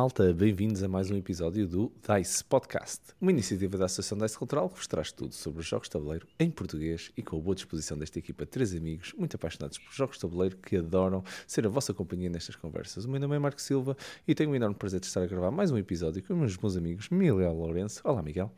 [0.00, 4.70] malta, bem-vindos a mais um episódio do DICE Podcast, uma iniciativa da Associação DICE Cultural
[4.70, 7.54] que vos traz tudo sobre os jogos de tabuleiro em português e com a boa
[7.54, 11.66] disposição desta equipa de três amigos muito apaixonados por jogos de tabuleiro que adoram ser
[11.66, 13.04] a vossa companhia nestas conversas.
[13.04, 13.94] O meu nome é Marco Silva
[14.26, 16.78] e tenho o enorme prazer de estar a gravar mais um episódio com os meus
[16.78, 18.00] amigos Miguel Lourenço.
[18.02, 18.50] Olá, Miguel.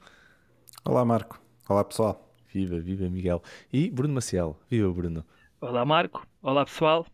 [0.84, 1.42] Olá, Marco.
[1.68, 2.32] Olá, pessoal.
[2.54, 3.42] Viva, viva, Miguel.
[3.72, 4.56] E Bruno Maciel.
[4.70, 5.24] Viva, Bruno.
[5.60, 6.24] Olá, Marco.
[6.40, 7.04] Olá, pessoal.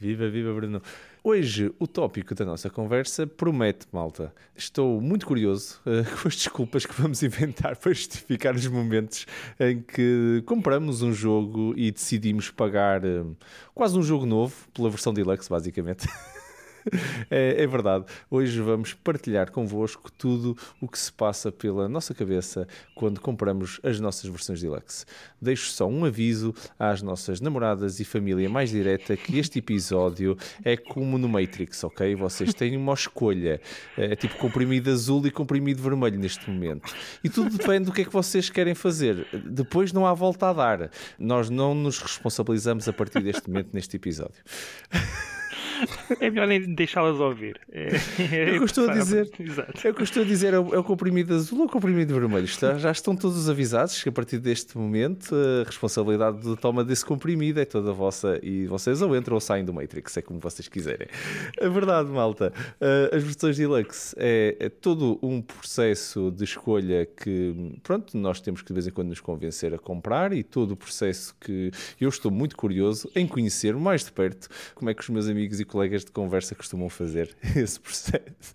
[0.00, 0.82] Viva, viva, Bruno.
[1.22, 4.32] Hoje o tópico da nossa conversa promete, malta.
[4.56, 9.26] Estou muito curioso uh, com as desculpas que vamos inventar para justificar os momentos
[9.58, 13.36] em que compramos um jogo e decidimos pagar uh,
[13.74, 16.06] quase um jogo novo pela versão deluxe, basicamente.
[17.30, 18.04] é, é, verdade.
[18.30, 24.00] Hoje vamos partilhar convosco tudo o que se passa pela nossa cabeça quando compramos as
[24.00, 25.04] nossas versões deluxe.
[25.40, 30.76] Deixo só um aviso às nossas namoradas e família mais direta que este episódio é
[30.76, 32.14] como no Matrix, ok?
[32.14, 33.60] Vocês têm uma escolha.
[33.96, 36.92] É tipo comprimido azul e comprimido vermelho neste momento.
[37.22, 39.26] E tudo depende do que é que vocês querem fazer.
[39.44, 40.90] Depois não há volta a dar.
[41.18, 44.42] Nós não nos responsabilizamos a partir deste momento neste episódio.
[46.20, 47.60] é melhor nem deixá-las ouvir.
[47.70, 47.88] É,
[48.32, 49.30] é, é o que estou a dizer.
[49.38, 49.86] Exato.
[49.86, 52.44] É o que estou a dizer, é o, comprimido azul ou o comprimido vermelho.
[52.44, 57.04] Está, já estão todos avisados que a partir deste momento a responsabilidade de toma desse
[57.04, 60.68] comprimido é toda vossa e vocês ou entram ou saem do Matrix, é como vocês
[60.68, 61.08] quiserem.
[61.60, 67.78] A verdade, malta, eh, as versões deluxe é, é todo um processo de escolha que,
[67.82, 70.76] pronto, nós temos que de vez em quando nos convencer a comprar e todo o
[70.76, 75.08] processo que eu estou muito curioso em conhecer mais de perto como é que os
[75.08, 78.54] meus amigos e colegas de conversa costumam fazer esse processo.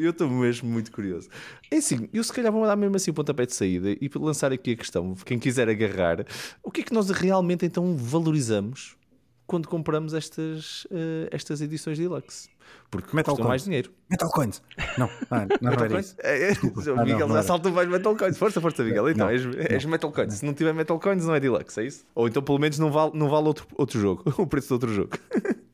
[0.00, 1.28] eu estou mesmo muito curioso.
[1.70, 4.52] É assim, eu se calhar vou dar mesmo assim o pontapé de saída e lançar
[4.52, 6.24] aqui a questão, quem quiser agarrar,
[6.62, 8.96] o que é que nós realmente então valorizamos
[9.46, 12.48] quando compramos estas, uh, estas edições deluxe?
[12.90, 13.92] Porque Metal custam mais dinheiro.
[14.10, 14.62] Metal Coins.
[14.98, 16.16] Não, ah, não, Metal Coins?
[16.18, 18.38] É, é, o Miguel ah, já saltou mais Metal Coins.
[18.38, 19.08] Força, força, Miguel.
[19.10, 20.34] Então, não, és, és Metal Coins.
[20.34, 22.04] Se não tiver Metal Coins, não é Deluxe, é isso?
[22.14, 24.24] Ou então, pelo menos, não vale, não vale outro, outro jogo.
[24.38, 25.10] o preço de outro jogo.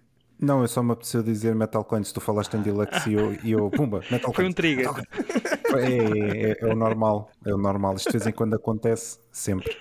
[0.43, 2.11] Não, eu só me apeteceu dizer Metal Coins.
[2.11, 4.35] Tu falaste em Deluxe e eu, e eu pumba, Metal Coins.
[4.35, 4.91] Foi um trigger.
[5.73, 7.95] É, é, é, o normal, é o normal.
[7.95, 9.77] Isto de vez em quando acontece, sempre.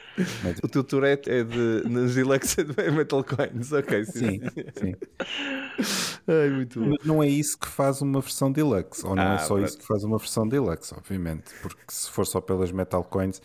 [0.63, 4.05] O teu Tourette é de nos Deluxe é Metal Coins, ok.
[4.05, 4.39] Sim,
[4.79, 4.95] sim.
[6.27, 6.95] Ai, muito bom.
[7.03, 9.67] Não é isso que faz uma versão Deluxe, ou não é ah, é só pronto.
[9.67, 13.41] isso que faz uma versão Deluxe, obviamente, porque se for só pelas Metal Coins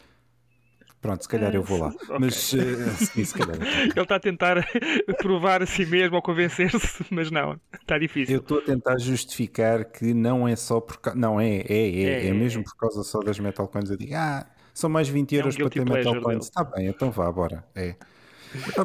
[1.01, 1.93] Pronto, se calhar eu vou lá.
[2.07, 2.19] Okay.
[2.19, 3.57] Mas uh, sim, se calhar.
[3.61, 4.67] Ele está a tentar
[5.19, 8.37] provar a si mesmo ou convencer-se, mas não, está difícil.
[8.37, 11.19] Eu estou a tentar justificar que não é só por causa.
[11.19, 13.91] Não, é, é, é, é, é, mesmo por causa só das Metal Coins.
[13.91, 16.45] Eu digo, ah, são mais 20 euros é um para ter Metal Coins.
[16.45, 17.65] Está bem, então vá, bora.
[17.75, 17.97] É.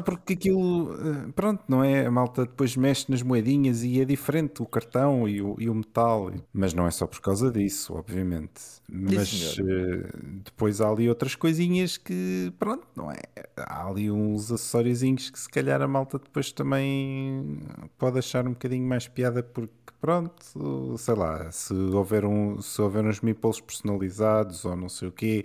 [0.04, 2.06] Porque aquilo, eh, pronto, não é?
[2.06, 5.74] A malta depois mexe nas moedinhas e é diferente o cartão e o, e o
[5.74, 8.60] metal, mas não é só por causa disso, obviamente.
[8.88, 9.64] Mas uh,
[10.44, 13.20] depois há ali outras coisinhas que, pronto, não é?
[13.56, 17.60] Há ali uns acessóriozinhos que se calhar a malta depois também
[17.98, 23.04] pode achar um bocadinho mais piada porque, pronto, sei lá, se houver, um, se houver
[23.04, 25.44] uns meeples personalizados ou não sei o quê,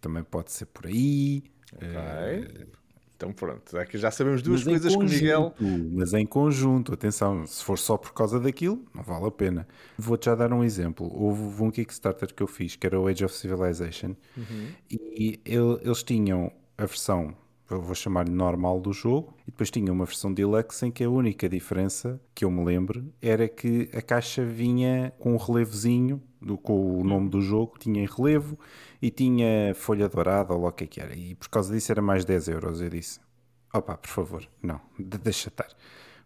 [0.00, 1.44] também pode ser por aí.
[1.74, 1.86] Ok.
[1.86, 2.78] Uh,
[3.18, 5.52] então pronto, é que já sabemos duas mas coisas com o Miguel.
[5.90, 9.66] Mas em conjunto, atenção, se for só por causa daquilo, não vale a pena.
[9.98, 11.10] Vou-te já dar um exemplo.
[11.12, 14.68] Houve um Kickstarter que eu fiz, que era o Age of Civilization, uhum.
[14.88, 17.34] e ele, eles tinham a versão,
[17.70, 21.10] eu vou chamar-lhe normal do jogo, e depois tinha uma versão deluxe em que a
[21.10, 26.56] única diferença que eu me lembro era que a caixa vinha com um relevozinho do,
[26.56, 28.58] com o nome do jogo, tinha em relevo
[29.02, 31.14] e tinha folha dourada ou lá o que é que era.
[31.14, 32.80] E por causa disso era mais 10 euros.
[32.80, 33.20] Eu disse:
[33.72, 35.68] opá, por favor, não, deixa estar.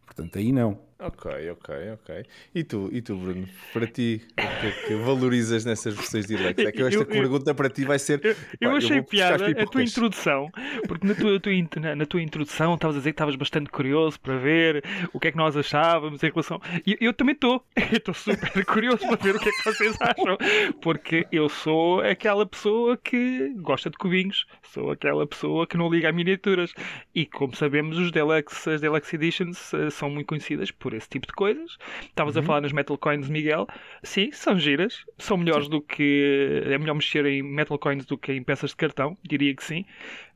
[0.05, 0.79] Portanto, aí não.
[1.05, 2.25] Ok, ok, ok.
[2.55, 6.37] E tu, e tu Bruno, para ti, o que é que valorizas nessas versões de?
[6.37, 8.25] É que esta eu, pergunta para ti vai ser.
[8.25, 10.49] Eu, eu pá, achei eu piada a tua introdução,
[10.87, 11.53] porque na tua, tua,
[11.97, 15.33] na tua introdução estavas a dizer que estavas bastante curioso para ver o que é
[15.33, 16.61] que nós achávamos em relação.
[16.87, 17.65] E eu também estou.
[17.93, 20.39] Estou super curioso para ver o que é que vocês acham,
[20.81, 26.09] porque eu sou aquela pessoa que gosta de cubinhos, sou aquela pessoa que não liga
[26.09, 26.73] a miniaturas.
[27.15, 31.09] E como sabemos, os Deluxe, as Deluxe Editions eh, são muito conhecidas por por esse
[31.09, 31.79] tipo de coisas.
[32.03, 32.43] Estavas uhum.
[32.43, 33.67] a falar nas Metal Coins, Miguel.
[34.03, 35.05] Sim, são giras.
[35.19, 35.71] São melhores sim.
[35.71, 36.63] do que.
[36.67, 39.85] É melhor mexer em Metal Coins do que em peças de cartão, diria que sim.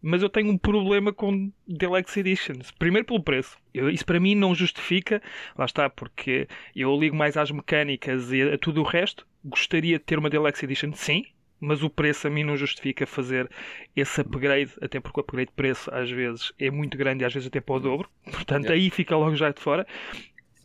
[0.01, 2.71] Mas eu tenho um problema com Deluxe Editions.
[2.71, 3.59] Primeiro pelo preço.
[3.75, 5.21] Eu, isso para mim não justifica.
[5.57, 9.27] Lá está, porque eu ligo mais às mecânicas e a tudo o resto.
[9.45, 11.25] Gostaria de ter uma Deluxe Edition, sim,
[11.61, 13.51] mas o preço a mim não justifica fazer
[13.95, 17.33] esse upgrade, até porque o upgrade de preço às vezes é muito grande e às
[17.33, 19.87] vezes até para o dobro, portanto aí fica logo já de fora.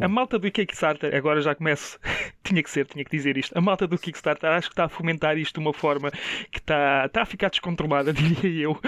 [0.02, 2.00] A malta do Kickstarter, agora já começo,
[2.44, 3.56] tinha que ser, tinha que dizer isto.
[3.56, 6.10] A malta do Kickstarter acho que está a fomentar isto de uma forma
[6.52, 8.80] que está, está a ficar descontrolada, diria eu,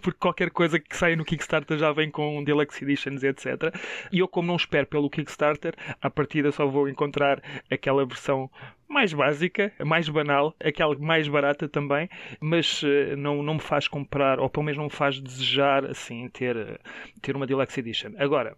[0.00, 3.74] porque qualquer coisa que saia no Kickstarter já vem com Deluxe Editions, etc.
[4.12, 8.48] E eu, como não espero pelo Kickstarter, à partida só vou encontrar aquela versão
[8.88, 12.08] mais básica, mais banal, aquela mais barata também,
[12.40, 16.28] mas uh, não, não me faz comprar, ou pelo menos não me faz desejar assim
[16.28, 16.80] ter,
[17.20, 18.12] ter uma Deluxe Edition.
[18.16, 18.56] Agora,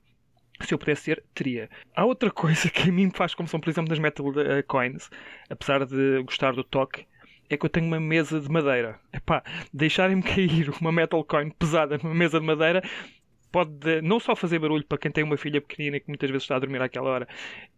[0.60, 1.68] se eu pudesse ter, teria.
[1.94, 4.62] Há outra coisa que a mim me faz como são, por exemplo, das Metal eh,
[4.62, 5.10] Coins,
[5.50, 7.06] apesar de gostar do toque,
[7.50, 8.98] é que eu tenho uma mesa de madeira.
[9.12, 9.42] Epá,
[9.72, 12.82] deixarem-me cair uma Metal Coin pesada numa mesa de madeira
[13.54, 16.56] pode não só fazer barulho para quem tem uma filha pequenina que muitas vezes está
[16.56, 17.28] a dormir àquela hora,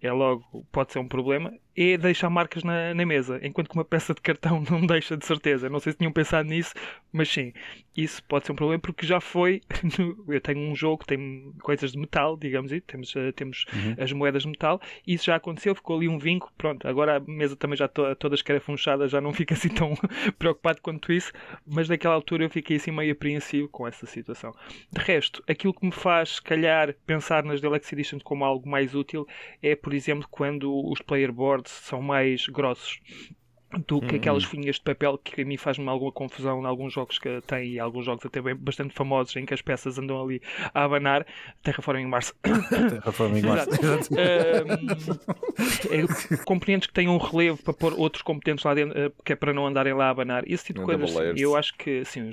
[0.00, 3.84] é logo, pode ser um problema, é deixar marcas na, na, mesa, enquanto que uma
[3.84, 5.68] peça de cartão não deixa de certeza.
[5.68, 6.72] Não sei se tinham pensado nisso,
[7.12, 7.52] mas sim,
[7.96, 9.60] isso pode ser um problema porque já foi.
[9.98, 13.64] No, eu tenho um jogo que tem coisas de metal, digamos assim, temos, uh, temos
[13.72, 13.94] uhum.
[14.02, 17.20] as moedas de metal, e isso já aconteceu, ficou ali um vinco, pronto, agora a
[17.20, 19.94] mesa também já to, toda escarafunchada, já não fica assim tão
[20.38, 21.32] preocupado quanto isso,
[21.64, 24.52] mas naquela altura eu fiquei assim meio apreensivo com essa situação.
[24.90, 28.94] De resto, aquilo que me faz, se calhar, pensar nas Deluxe Editions como algo mais
[28.94, 29.26] útil
[29.62, 33.00] é, por exemplo, quando os player boards são mais grossos
[33.86, 34.50] do que aquelas uhum.
[34.50, 37.80] folhinhas de papel que a mim faz-me alguma confusão em alguns jogos que tem e
[37.80, 40.40] alguns jogos até bem, bastante famosos em que as peças andam ali
[40.72, 41.26] a abanar.
[41.62, 42.32] Terraforming Mars.
[42.42, 43.66] Terraforming Mars
[44.16, 44.64] é,
[46.44, 49.52] componentes que têm um relevo para pôr outros componentes lá dentro eh, que é para
[49.52, 50.44] não andarem lá a abanar.
[50.46, 52.32] Esse tipo de coisas eu acho que sim, uh,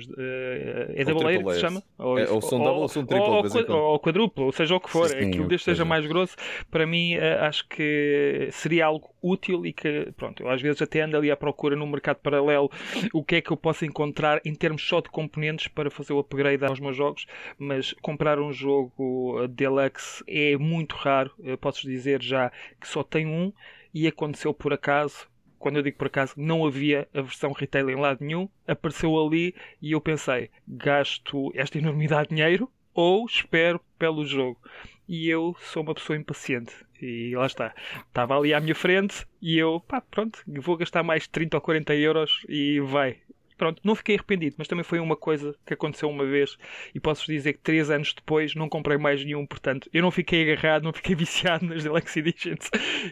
[0.94, 1.82] é double layer que se chama?
[1.98, 4.88] ou, é, ou são double ou são triple ou, ou, quadruplo, ou seja o que
[4.88, 6.36] for sim, aquilo desde seja mais grosso
[6.70, 11.00] para mim uh, acho que seria algo útil e que pronto, eu às vezes até
[11.00, 12.70] ando ali à procura no mercado paralelo
[13.12, 16.18] o que é que eu posso encontrar em termos só de componentes para fazer o
[16.18, 17.26] upgrade aos meus jogos,
[17.58, 21.30] mas comprar um jogo deluxe é muito raro.
[21.60, 23.52] Posso dizer já que só tem um
[23.92, 25.28] e aconteceu por acaso.
[25.58, 29.54] Quando eu digo por acaso, não havia a versão retail em lado nenhum, apareceu ali
[29.80, 34.58] e eu pensei: gasto esta enormidade de dinheiro ou espero pelo jogo.
[35.06, 36.72] E eu sou uma pessoa impaciente.
[37.00, 37.74] E lá está.
[38.06, 41.94] Estava ali à minha frente e eu, pá, pronto, vou gastar mais 30 ou 40
[41.94, 43.18] euros e vai.
[43.56, 46.56] Pronto, não fiquei arrependido, mas também foi uma coisa que aconteceu uma vez
[46.92, 50.50] e posso dizer que três anos depois não comprei mais nenhum, portanto eu não fiquei
[50.50, 52.68] agarrado, não fiquei viciado nas Deluxe Editions,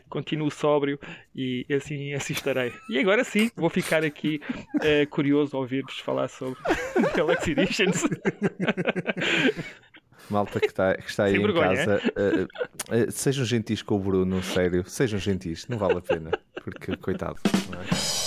[0.08, 0.98] continuo sóbrio
[1.34, 2.72] e assim, assim estarei.
[2.90, 4.40] E agora sim, vou ficar aqui
[4.76, 6.58] uh, curioso a ouvir-vos falar sobre
[7.14, 8.02] Deluxe Editions.
[10.30, 12.44] Malta que está, que está aí em casa, uh,
[12.94, 16.30] uh, sejam gentis com o Bruno, sério, sejam gentis, não vale a pena,
[16.62, 17.38] porque coitado.
[17.44, 18.21] É?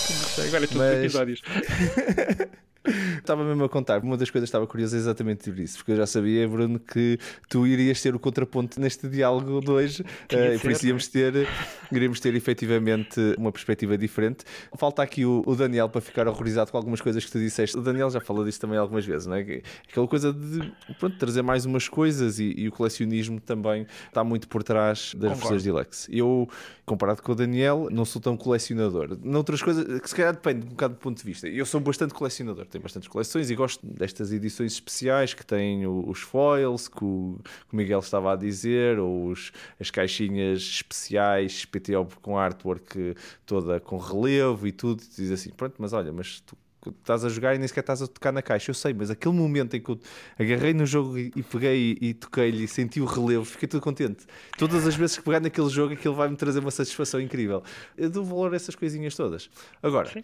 [0.48, 1.00] Agora é tudo Mas...
[1.00, 1.42] episódios.
[3.18, 5.92] Estava mesmo a contar, uma das coisas que estava curiosa é exatamente por isso, porque
[5.94, 7.18] eu já sabia, Bruno, que
[7.50, 11.48] tu irias ter o contraponto neste diálogo de hoje, uh, e por isso íamos ter,
[11.92, 14.46] iríamos ter efetivamente uma perspectiva diferente.
[14.78, 17.78] Falta aqui o, o, Daniel para ficar horrorizado com algumas coisas que tu disseste.
[17.78, 19.62] O Daniel já falou disto também algumas vezes, não é?
[19.90, 24.48] Aquela coisa de pronto, trazer mais umas coisas e, e, o colecionismo também está muito
[24.48, 25.36] por trás das Concordo.
[25.36, 26.16] versões Deluxe.
[26.16, 26.48] Eu,
[26.86, 29.18] comparado com o Daniel, não sou tão colecionador.
[29.24, 31.48] Noutras coisas, que se calhar depende um bocado do ponto de vista.
[31.48, 36.20] Eu sou bastante colecionador tem bastantes coleções e gosto destas edições especiais que têm os
[36.20, 42.06] foils que o, que o Miguel estava a dizer, ou os, as caixinhas especiais PTO
[42.22, 43.16] com artwork
[43.46, 45.02] toda com relevo e tudo.
[45.02, 46.58] Tu diz assim: pronto, mas olha, mas tu
[46.90, 48.72] estás a jogar e nem sequer estás a tocar na caixa.
[48.72, 50.00] Eu sei, mas aquele momento em que eu
[50.38, 54.26] agarrei no jogo e, peguei e, e toquei-lhe e senti o relevo, fiquei tudo contente.
[54.58, 57.64] Todas as vezes que pegar naquele jogo, aquilo vai-me trazer uma satisfação incrível.
[57.98, 59.50] Eu dou valor a essas coisinhas todas.
[59.82, 60.24] Agora, Sim.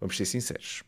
[0.00, 0.84] vamos ser sinceros.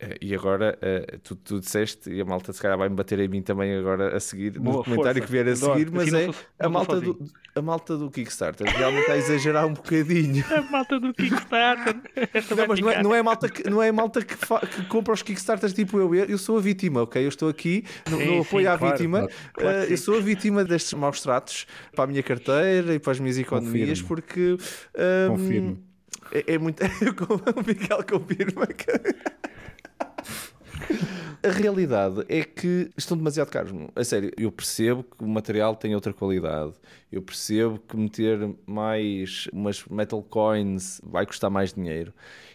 [0.00, 3.28] Eh, e agora, uh, tu, tu disseste, e a malta se calhar vai-me bater em
[3.28, 5.26] mim também agora a seguir, Boa, no comentário força.
[5.26, 7.18] que vier a seguir, mas é a, malta do,
[7.54, 10.42] a malta do Kickstarter realmente está a exagerar um bocadinho.
[10.50, 11.94] A malta do Kickstarter.
[12.56, 14.60] não, mas não é, não é a malta, que, não é a malta que, fa,
[14.60, 16.14] que compra os Kickstarters tipo eu.
[16.14, 17.22] Eu sou a vítima, ok?
[17.22, 19.18] Eu estou aqui no, sim, no apoio sim, à claro, vítima.
[19.18, 22.98] Claro, claro uh, eu sou a vítima destes maus tratos para a minha carteira e
[22.98, 24.08] para as minhas economias, Confirmo.
[24.08, 24.56] porque.
[24.94, 25.90] Um, Confirmo.
[26.32, 26.82] É, é muito.
[26.84, 28.86] o Miguel confirma que.
[31.42, 33.72] A realidade é que estão demasiado caros.
[33.96, 36.74] A sério, eu percebo que o material tem outra qualidade.
[37.10, 42.12] Eu percebo que meter mais umas metal coins vai custar mais dinheiro.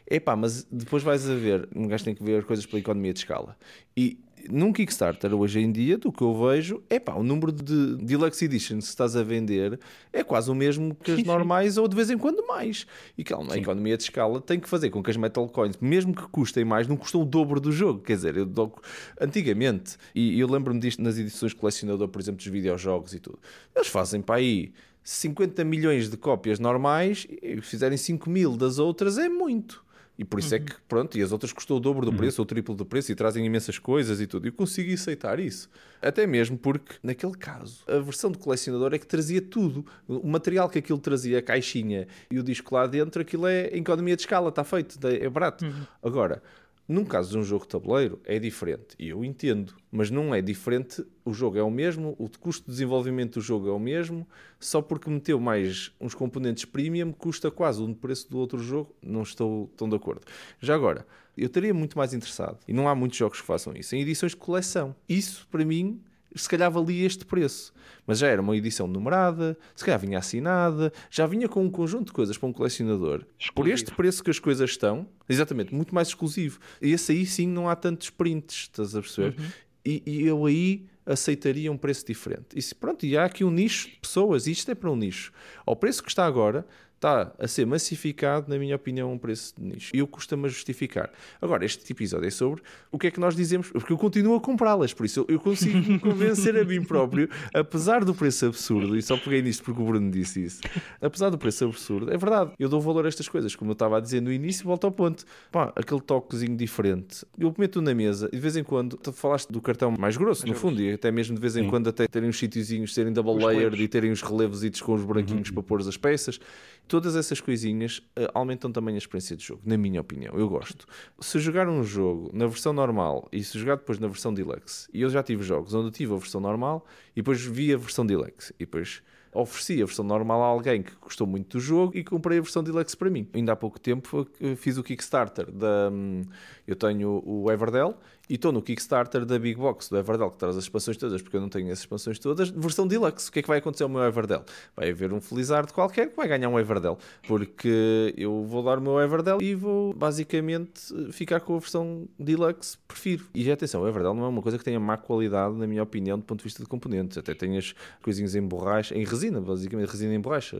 [0.07, 3.19] Epá, mas depois vais a ver, um gajo tem que ver coisas pela economia de
[3.19, 3.57] escala.
[3.97, 7.97] E num Kickstarter hoje em dia, do que eu vejo, é pá, o número de
[7.97, 9.79] Deluxe Editions que estás a vender
[10.11, 11.79] é quase o mesmo que as sim, normais sim.
[11.79, 12.85] ou de vez em quando mais.
[13.17, 16.13] E calma, a economia de escala tem que fazer com que as Metal Coins, mesmo
[16.13, 18.01] que custem mais, não custam o dobro do jogo.
[18.01, 18.73] Quer dizer, eu dou...
[19.19, 23.39] antigamente, e eu lembro-me disto nas edições colecionador, por exemplo, dos videojogos e tudo,
[23.75, 24.73] eles fazem para aí
[25.05, 29.84] 50 milhões de cópias normais e fizerem 5 mil das outras é muito.
[30.17, 30.61] E por isso uhum.
[30.61, 32.17] é que, pronto, e as outras custou o dobro do uhum.
[32.17, 34.45] preço ou o triplo do preço e trazem imensas coisas e tudo.
[34.45, 35.69] E eu consegui aceitar isso.
[36.01, 39.85] Até mesmo porque, naquele caso, a versão de colecionador é que trazia tudo.
[40.07, 43.81] O material que aquilo trazia, a caixinha e o disco lá dentro, aquilo é em
[43.81, 45.65] economia de escala, está feito, é barato.
[45.65, 45.83] Uhum.
[46.01, 46.41] Agora,
[46.87, 48.95] num caso de um jogo de tabuleiro, é diferente.
[48.99, 51.03] E eu entendo, mas não é diferente.
[51.23, 54.27] O jogo é o mesmo, o custo de desenvolvimento do jogo é o mesmo,
[54.59, 58.95] só porque meteu mais uns componentes premium, custa quase o preço do outro jogo.
[59.01, 60.21] Não estou tão de acordo.
[60.59, 63.95] Já agora, eu estaria muito mais interessado, e não há muitos jogos que façam isso,
[63.95, 64.95] em edições de coleção.
[65.09, 65.99] Isso, para mim,
[66.35, 67.73] se calhar valia este preço.
[68.07, 72.07] Mas já era uma edição numerada, se calhar vinha assinada, já vinha com um conjunto
[72.07, 73.25] de coisas para um colecionador.
[73.39, 73.53] Exclusivo.
[73.55, 76.59] Por este preço que as coisas estão, exatamente, muito mais exclusivo.
[76.81, 79.39] E esse aí sim não há tantos prints, estás a perceber?
[79.39, 79.45] Uhum.
[79.85, 82.47] E, e, eu aí aceitaria um preço diferente.
[82.55, 85.31] E pronto, e há aqui um nicho de pessoas, isto é para um nicho.
[85.65, 86.65] Ao preço que está agora,
[87.05, 89.91] está a ser massificado, na minha opinião, um preço de nicho.
[89.95, 91.11] E eu custa-me a justificar.
[91.39, 94.41] Agora, este episódio é sobre o que é que nós dizemos, porque eu continuo a
[94.41, 99.01] comprá-las, por isso eu consigo me convencer a mim próprio, apesar do preço absurdo, e
[99.01, 100.61] só peguei nisto porque o Bruno disse isso,
[100.99, 103.97] apesar do preço absurdo, é verdade, eu dou valor a estas coisas, como eu estava
[103.97, 105.25] a dizer no início, volto ao ponto.
[105.51, 109.51] Pá, aquele toquezinho diferente, eu meto na mesa e de vez em quando, tu falaste
[109.51, 111.69] do cartão mais grosso, mais no fundo, e até mesmo de vez em Sim.
[111.69, 115.49] quando até terem uns sítiozinhos, serem double layered e terem os relevos com os buraquinhos
[115.49, 115.55] uhum.
[115.55, 116.39] para pôr as peças.
[116.87, 120.37] Todas essas coisinhas uh, aumentam também a experiência de jogo, na minha opinião.
[120.37, 120.85] Eu gosto.
[121.19, 125.01] Se jogar um jogo na versão normal e se jogar depois na versão deluxe, e
[125.01, 128.05] eu já tive jogos onde eu tive a versão normal e depois vi a versão
[128.05, 129.01] deluxe e depois
[129.35, 132.63] ofereci a versão normal a alguém que gostou muito do jogo e comprei a versão
[132.63, 133.27] deluxe para mim.
[133.33, 134.27] Ainda há pouco tempo
[134.57, 135.89] fiz o Kickstarter da.
[135.91, 136.23] Hum,
[136.67, 137.95] eu tenho o Everdell
[138.29, 141.37] e estou no Kickstarter da Big Box do Everdell, que traz as expansões todas, porque
[141.37, 143.29] eu não tenho as expansões todas, versão deluxe.
[143.29, 144.43] O que é que vai acontecer ao meu Everdell?
[144.75, 148.81] Vai haver um Felizardo qualquer que vai ganhar um Everdell, porque eu vou dar o
[148.81, 153.25] meu Everdell e vou basicamente ficar com a versão deluxe, prefiro.
[153.33, 156.17] E atenção, o Everdell não é uma coisa que tenha má qualidade, na minha opinião,
[156.17, 157.17] do ponto de vista de componentes.
[157.17, 160.57] Até tem as coisinhas em borracha, em resina, basicamente, resina em borracha,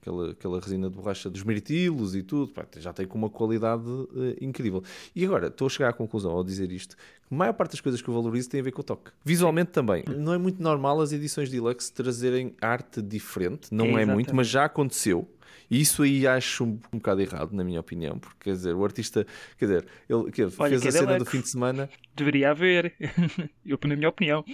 [0.00, 3.88] aquela, aquela resina de borracha dos mirtilos e tudo, pá, já tem com uma qualidade
[3.88, 4.82] uh, incrível.
[5.14, 6.96] E agora, estou a chegar à conclusão ao dizer isto
[7.32, 9.10] a maior parte das coisas que eu valorizo tem a ver com o toque.
[9.24, 10.04] Visualmente também.
[10.06, 14.48] Não é muito normal as edições deluxe trazerem arte diferente, não é, é muito, mas
[14.48, 15.26] já aconteceu.
[15.70, 18.84] E isso aí acho um, um bocado errado, na minha opinião, porque quer dizer, o
[18.84, 19.26] artista,
[19.56, 21.88] quer dizer, ele que, Olha, fez a cena do fim de semana.
[22.14, 22.92] Deveria haver,
[23.64, 24.44] eu, na minha opinião.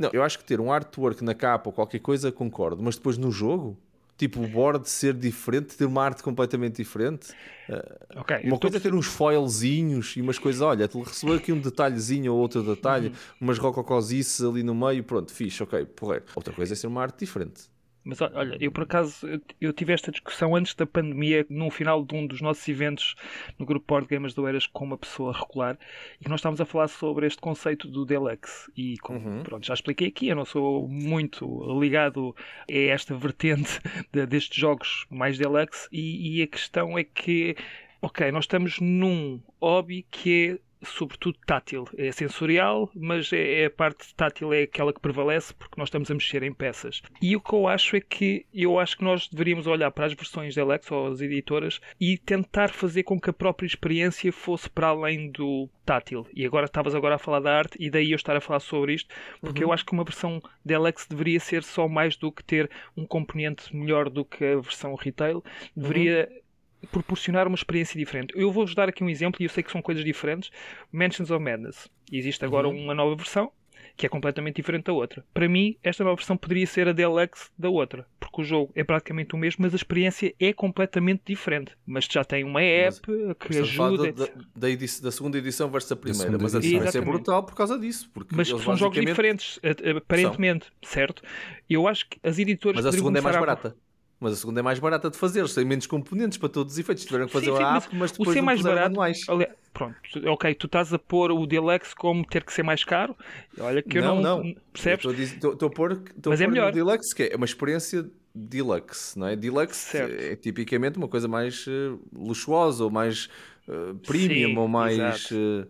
[0.00, 3.18] Não, eu acho que ter um artwork na capa ou qualquer coisa, concordo, mas depois
[3.18, 3.76] no jogo,
[4.16, 7.32] tipo o board ser diferente, ter uma arte completamente diferente.
[7.68, 11.60] Uh, okay, uma coisa é ter uns foilzinhos e umas coisas, olha, recebeu aqui um
[11.60, 13.14] detalhezinho ou outro detalhe, uhum.
[13.42, 16.24] umas rococosices ali no meio, pronto, fixe, ok, porreiro.
[16.34, 17.62] Outra coisa é ser uma arte diferente.
[18.02, 19.26] Mas olha, eu por acaso
[19.60, 23.14] eu tive esta discussão antes da pandemia, no final de um dos nossos eventos
[23.58, 25.78] no grupo Board Gamers do Eras com uma pessoa regular,
[26.18, 28.70] e que nós estávamos a falar sobre este conceito do Deluxe.
[28.76, 29.42] E como, uhum.
[29.42, 31.46] pronto, já expliquei aqui, eu não sou muito
[31.78, 32.34] ligado
[32.68, 33.80] a esta vertente
[34.12, 37.54] de, destes jogos mais Deluxe, e, e a questão é que,
[38.00, 41.84] ok, nós estamos num hobby que é sobretudo tátil.
[41.96, 46.10] É sensorial, mas é, é, a parte tátil é aquela que prevalece porque nós estamos
[46.10, 47.02] a mexer em peças.
[47.20, 50.14] E o que eu acho é que eu acho que nós deveríamos olhar para as
[50.14, 54.68] versões da Alex ou as editoras e tentar fazer com que a própria experiência fosse
[54.68, 56.26] para além do tátil.
[56.34, 58.94] E agora estavas agora a falar da arte e daí eu estar a falar sobre
[58.94, 59.70] isto, porque uhum.
[59.70, 63.04] eu acho que uma versão da Alex deveria ser só mais do que ter um
[63.04, 65.42] componente melhor do que a versão retail.
[65.76, 66.40] Deveria uhum
[66.88, 68.32] proporcionar uma experiência diferente.
[68.36, 70.50] Eu vou-vos dar aqui um exemplo, e eu sei que são coisas diferentes.
[70.92, 71.88] Mansions of Madness.
[72.10, 72.84] Existe agora uhum.
[72.84, 73.52] uma nova versão,
[73.96, 75.24] que é completamente diferente da outra.
[75.32, 78.82] Para mim, esta nova versão poderia ser a Deluxe da outra, porque o jogo é
[78.82, 81.72] praticamente o mesmo, mas a experiência é completamente diferente.
[81.86, 84.12] Mas já tem uma app mas, que ajuda.
[84.12, 84.68] Da, da,
[85.02, 88.10] da, segunda edição versus a primeira, mas a diferença é brutal por causa disso.
[88.12, 89.60] Porque mas são jogos diferentes,
[89.96, 90.92] aparentemente, são.
[90.92, 91.22] certo?
[91.68, 92.76] Eu acho que as editoras.
[92.76, 93.68] Mas a segunda é mais barata.
[93.68, 93.89] A
[94.20, 97.04] mas a segunda é mais barata de fazer, tem menos componentes para todos os efeitos.
[97.06, 99.24] Tiveram que fazer sim, sim, a app, mas, mas depois o ser mais barato, manuais.
[99.72, 99.96] pronto,
[100.26, 103.16] ok, tu estás a pôr o Deluxe como ter que ser mais caro.
[103.58, 104.54] Olha que eu não, não, não.
[104.72, 105.06] percebes?
[105.32, 106.72] Estou a pôr, mas a é pôr é melhor.
[106.72, 109.34] Deluxe, que é uma experiência Deluxe, não é?
[109.34, 110.20] Deluxe certo.
[110.20, 113.28] é tipicamente uma coisa mais uh, luxuosa ou mais
[113.66, 115.30] uh, premium sim, ou mais.
[115.30, 115.66] Uh,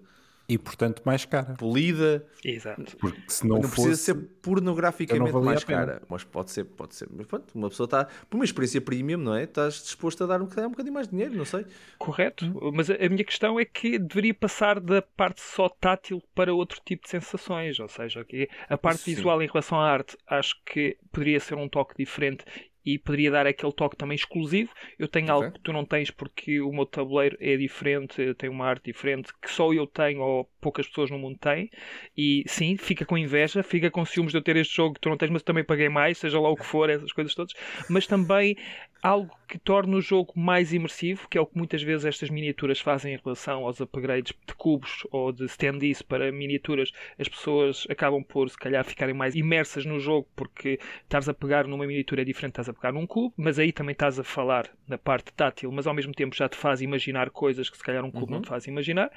[0.51, 1.55] E portanto mais cara.
[1.55, 2.27] Polida.
[2.45, 2.97] Exato.
[2.97, 6.03] Porque se não, não fosse, precisa ser pornograficamente mais cara.
[6.09, 7.09] Mas pode ser, pode ser.
[7.15, 8.07] Mas pronto, uma pessoa está.
[8.29, 9.45] Por uma experiência premium, não é?
[9.45, 11.65] Estás disposto a dar um, um bocadinho mais de dinheiro, não sei.
[11.99, 12.47] Correto.
[12.47, 12.73] Hum.
[12.75, 16.81] Mas a, a, minha questão é que deveria passar da parte só tátil para outro
[16.85, 17.79] tipo de sensações.
[17.79, 18.27] Ou seja,
[18.69, 19.15] a parte Sim.
[19.15, 22.45] visual em relação à arte acho que poderia ser um toque diferente
[22.85, 24.73] e poderia dar aquele toque também exclusivo.
[24.99, 25.35] Eu tenho okay.
[25.35, 29.33] algo que tu não tens porque o meu tabuleiro é diferente, tem uma arte diferente
[29.41, 31.71] que só eu tenho ou poucas pessoas no mundo têm.
[32.17, 35.09] E sim, fica com inveja, fica com ciúmes de eu ter este jogo que tu
[35.09, 37.53] não tens, mas também paguei mais, seja lá o que for, essas coisas todas.
[37.89, 38.57] Mas também
[39.03, 42.79] algo que torna o jogo mais imersivo, que é o que muitas vezes estas miniaturas
[42.79, 46.93] fazem em relação aos upgrades de cubos ou de standees para miniaturas.
[47.19, 51.67] As pessoas acabam por, se calhar, ficarem mais imersas no jogo porque estás a pegar
[51.67, 54.71] numa miniatura é diferente, estás a pegar num cubo, mas aí também estás a falar
[54.87, 58.05] na parte tátil, mas ao mesmo tempo já te faz imaginar coisas que se calhar
[58.05, 58.33] um cubo uhum.
[58.33, 59.11] não te faz imaginar.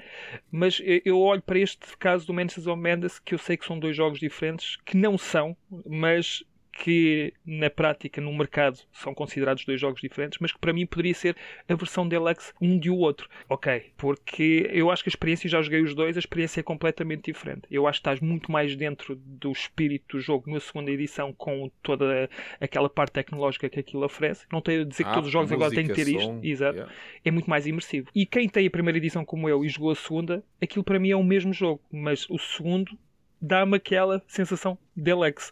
[0.52, 3.78] Mas eu olho para este caso do Mansions of Madness, que eu sei que são
[3.78, 6.44] dois jogos diferentes, que não são, mas
[6.74, 11.14] que na prática no mercado são considerados dois jogos diferentes, mas que para mim poderia
[11.14, 11.38] ser
[11.70, 13.30] a versão deluxe um de o outro.
[13.48, 17.32] Ok, porque eu acho que a experiência, já joguei os dois, a experiência é completamente
[17.32, 17.62] diferente.
[17.70, 21.72] Eu acho que estás muito mais dentro do espírito do jogo na segunda edição com
[21.84, 24.46] toda aquela parte tecnológica que aquilo oferece.
[24.52, 26.40] Não tenho a dizer que ah, todos os jogos agora têm que ter isto.
[26.42, 26.76] Exato.
[26.76, 26.94] Yeah.
[27.24, 28.10] É muito mais imersivo.
[28.16, 31.12] E quem tem a primeira edição como eu e jogou a segunda, aquilo para mim
[31.12, 32.98] é o mesmo jogo, mas o segundo
[33.44, 35.52] dá-me aquela sensação deluxe.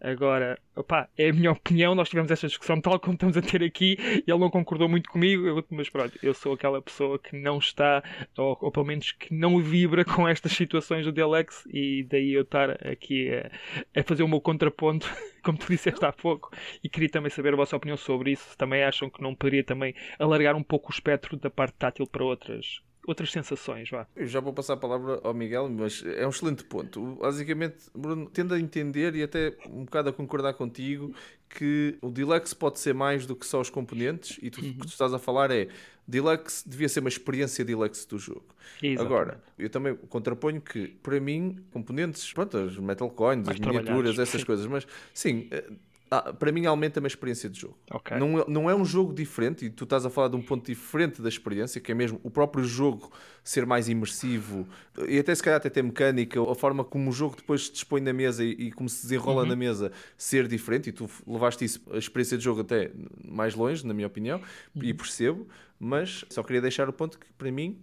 [0.00, 3.62] Agora, opá, é a minha opinião, nós tivemos esta discussão tal como estamos a ter
[3.64, 7.58] aqui e ele não concordou muito comigo, mas pronto, eu sou aquela pessoa que não
[7.58, 8.02] está,
[8.36, 12.42] ou, ou, pelo menos que não vibra com estas situações do deluxe e daí eu
[12.42, 15.08] estar aqui a, a fazer o meu contraponto,
[15.42, 16.50] como tu disseste há pouco,
[16.82, 19.64] e queria também saber a vossa opinião sobre isso, se também acham que não poderia
[19.64, 23.90] também alargar um pouco o espectro da parte tátil para outras outras sensações.
[23.90, 24.06] Vá.
[24.14, 27.16] Eu já vou passar a palavra ao Miguel, mas é um excelente ponto.
[27.20, 31.14] Basicamente, Bruno, tendo a entender e até um bocado a concordar contigo
[31.48, 34.70] que o Deluxe pode ser mais do que só os componentes e tu, uhum.
[34.70, 35.68] o que tu estás a falar é
[36.06, 38.46] Deluxe devia ser uma experiência Deluxe do jogo.
[38.82, 39.00] Exatamente.
[39.00, 44.18] Agora, eu também contraponho que, para mim, componentes, pronto, as Metal Coins, mais as miniaturas,
[44.18, 45.64] essas coisas, mas sim, eh,
[46.10, 47.76] ah, para mim aumenta-me a experiência de jogo.
[47.90, 48.18] Okay.
[48.18, 50.66] Não, é, não é um jogo diferente, e tu estás a falar de um ponto
[50.66, 53.12] diferente da experiência, que é mesmo o próprio jogo
[53.44, 54.66] ser mais imersivo,
[55.06, 58.00] e até se calhar até ter mecânica, a forma como o jogo depois se dispõe
[58.00, 59.48] na mesa e, e como se desenrola uhum.
[59.48, 62.90] na mesa ser diferente, e tu levaste isso, a experiência de jogo até
[63.24, 64.40] mais longe, na minha opinião,
[64.74, 64.82] uhum.
[64.82, 65.46] e percebo,
[65.78, 67.78] mas só queria deixar o ponto que para mim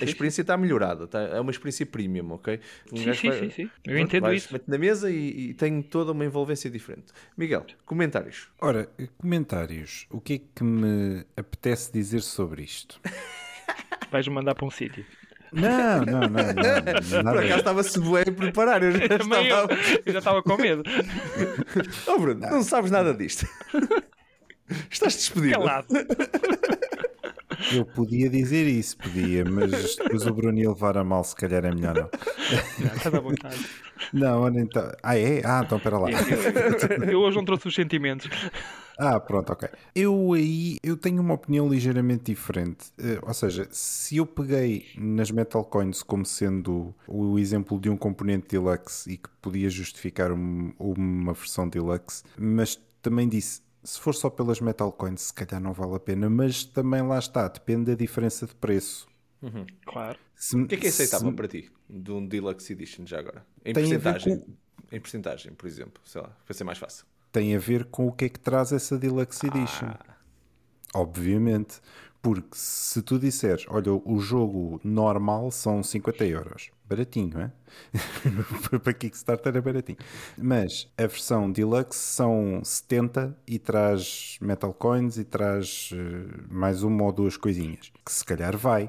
[0.00, 1.20] a experiência está melhorada, tá?
[1.20, 2.60] é uma experiência premium, ok?
[2.92, 4.52] Um sim, sim, vai, sim, sim, Eu entendo vai, isso.
[4.52, 7.06] Mete na mesa e, e, tem toda uma envolvência diferente.
[7.36, 8.48] Miguel, comentários.
[8.60, 10.06] Ora, comentários.
[10.10, 13.00] O que é que me apetece dizer sobre isto?
[14.10, 15.04] Vais-me mandar para um sítio.
[15.52, 16.28] Não, não, não.
[16.28, 18.82] não, Por acaso estava-se bué a preparar.
[18.82, 19.42] Eu já, estava...
[19.42, 19.68] Eu,
[20.06, 20.82] eu já estava com medo.
[22.06, 22.50] oh, Bruno, não.
[22.50, 23.46] não sabes nada disto.
[24.90, 25.58] Estás despedido.
[25.58, 25.88] Calado.
[27.70, 31.64] Eu podia dizer isso, podia, mas depois o Bruno ia levar a mal, se calhar
[31.64, 32.08] é melhor não.
[32.80, 33.66] Não, está à vontade.
[34.12, 34.92] Não, então.
[35.02, 35.42] Ah, é?
[35.44, 36.08] Ah, então espera lá.
[37.10, 38.28] Eu hoje não trouxe os sentimentos.
[38.98, 39.68] Ah, pronto, ok.
[39.94, 42.92] Eu aí eu tenho uma opinião ligeiramente diferente.
[42.98, 47.96] Uh, ou seja, se eu peguei nas Metal Coins como sendo o exemplo de um
[47.96, 54.14] componente deluxe e que podia justificar um, uma versão deluxe, mas também disse se for
[54.14, 57.86] só pelas metal coins, se calhar não vale a pena, mas também lá está, depende
[57.86, 59.06] da diferença de preço.
[59.40, 59.66] Uhum.
[59.84, 60.18] Claro.
[60.34, 61.36] Se, o que é que é aceitável se...
[61.36, 63.44] para ti de um Deluxe Edition já agora?
[63.64, 64.52] Em porcentagem, com...
[64.92, 67.04] em porcentagem, por exemplo, sei lá, para ser mais fácil.
[67.32, 69.86] Tem a ver com o que é que traz essa Deluxe Edition.
[69.86, 70.16] Ah.
[70.94, 71.80] Obviamente.
[72.22, 77.50] Porque se tu disseres, olha, o jogo normal são 50 euros, baratinho, é?
[78.78, 79.98] Para Kickstarter é baratinho.
[80.38, 87.02] Mas a versão Deluxe são 70 e traz Metal Coins e traz uh, mais uma
[87.02, 87.92] ou duas coisinhas.
[88.06, 88.88] Que se calhar vai,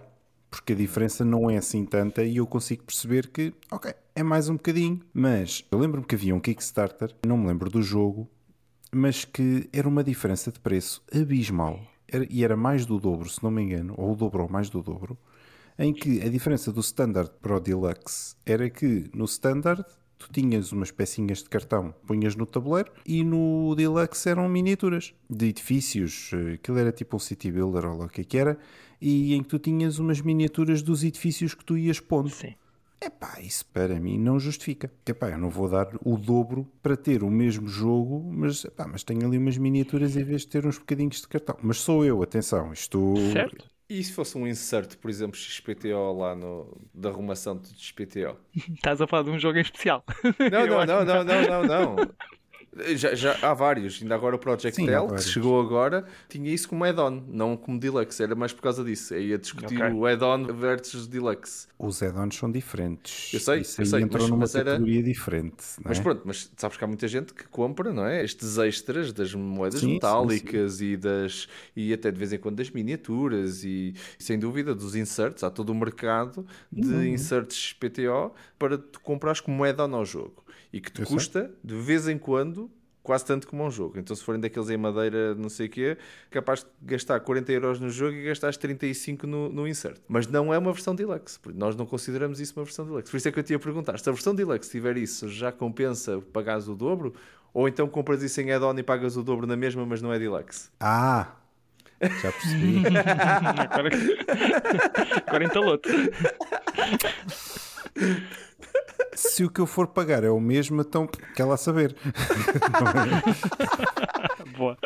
[0.52, 4.48] porque a diferença não é assim tanta e eu consigo perceber que, ok, é mais
[4.48, 5.02] um bocadinho.
[5.12, 8.30] Mas eu lembro-me que havia um Kickstarter, não me lembro do jogo,
[8.92, 11.80] mas que era uma diferença de preço abismal
[12.30, 14.82] e era mais do dobro, se não me engano, ou o dobro ou mais do
[14.82, 15.18] dobro,
[15.78, 19.84] em que a diferença do Standard para o Deluxe era que no Standard
[20.18, 25.48] tu tinhas umas pecinhas de cartão, punhas no tabuleiro, e no Deluxe eram miniaturas de
[25.48, 28.58] edifícios, eh, aquilo era tipo um City Builder ou o que é que era,
[29.02, 32.30] e em que tu tinhas umas miniaturas dos edifícios que tu ias pondo.
[32.30, 32.56] Sim.
[33.06, 34.90] Epá, isso para mim não justifica.
[35.06, 39.04] Epá, eu não vou dar o dobro para ter o mesmo jogo, mas, epá, mas
[39.04, 41.58] tenho ali umas miniaturas em vez de ter uns bocadinhos de cartão.
[41.62, 43.14] Mas sou eu, atenção, isto...
[43.34, 43.74] Certo.
[43.90, 48.38] E se fosse um insert, por exemplo, XPTO lá no, da arrumação de XPTO?
[48.74, 50.04] Estás a falar de um jogo em especial.
[50.52, 51.96] Não, não, não, não, não, não, não.
[52.96, 56.68] Já, já, há vários, ainda agora o Project Sim, L, que chegou agora, tinha isso
[56.68, 59.14] como add-on, não como deluxe, era mais por causa disso.
[59.14, 59.92] Aí ia discutir okay.
[59.92, 61.68] o add-on versus deluxe.
[61.78, 63.34] Os add-ons são diferentes.
[63.34, 65.04] Eu sei, isso eu sei, entrou mas, numa mas categoria era...
[65.04, 65.64] diferente.
[65.80, 65.82] É?
[65.86, 68.24] Mas pronto, mas sabes que há muita gente que compra, não é?
[68.24, 70.86] Estes extras das moedas sim, metálicas sim, sim.
[70.94, 75.44] e das e até de vez em quando das miniaturas e sem dúvida dos inserts,
[75.44, 77.04] há todo o mercado de uhum.
[77.04, 80.43] inserts PTO para tu comprares como add-on ao jogo
[80.74, 81.52] e que te eu custa sei.
[81.64, 82.70] de vez em quando
[83.04, 84.00] quase tanto como um jogo.
[84.00, 85.98] Então, se forem daqueles em madeira, não sei o quê,
[86.32, 90.00] capaz de gastar 40 euros no jogo e gastar 35 no, no insert.
[90.08, 93.12] Mas não é uma versão deluxe, porque nós não consideramos isso uma versão deluxe.
[93.12, 95.52] Por isso é que eu te ia perguntar: se a versão deluxe tiver isso, já
[95.52, 97.14] compensa pagares o dobro?
[97.54, 100.18] Ou então compras isso em add-on e pagas o dobro na mesma, mas não é
[100.18, 100.70] deluxe?
[100.80, 101.36] Ah!
[102.02, 102.84] Já percebi.
[103.70, 103.90] agora,
[105.28, 105.90] agora entalou-te.
[109.16, 111.96] Se o que eu for pagar é o mesmo, então quer lá saber.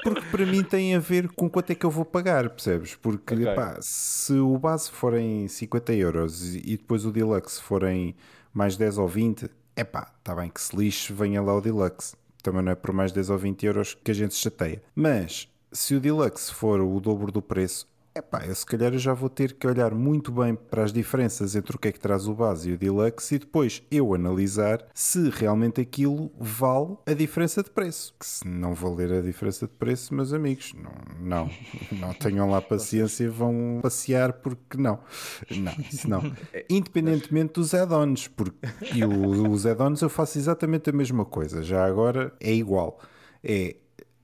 [0.03, 2.95] Porque para mim tem a ver com quanto é que eu vou pagar, percebes?
[2.95, 3.47] Porque okay.
[3.47, 8.15] epá, se o base forem 50 euros e depois o deluxe forem
[8.53, 12.15] mais 10 ou 20, é pá, está bem que se lixe, venha lá o deluxe.
[12.41, 14.81] Também não é por mais 10 ou 20 euros que a gente se chateia.
[14.95, 19.13] Mas se o deluxe for o dobro do preço, Epá, eu se calhar eu já
[19.13, 22.27] vou ter que olhar muito bem para as diferenças entre o que é que traz
[22.27, 27.61] o base e o deluxe e depois eu analisar se realmente aquilo vale a diferença
[27.61, 28.15] de preço.
[28.19, 31.51] Que se não valer a diferença de preço, meus amigos, não, não,
[31.93, 34.99] não tenham lá paciência e vão passear porque não.
[35.51, 36.23] Não, isso não.
[36.67, 38.57] Independentemente dos add-ons, porque
[39.05, 41.61] o, os add-ons eu faço exatamente a mesma coisa.
[41.61, 42.99] Já agora é igual.
[43.43, 43.75] É,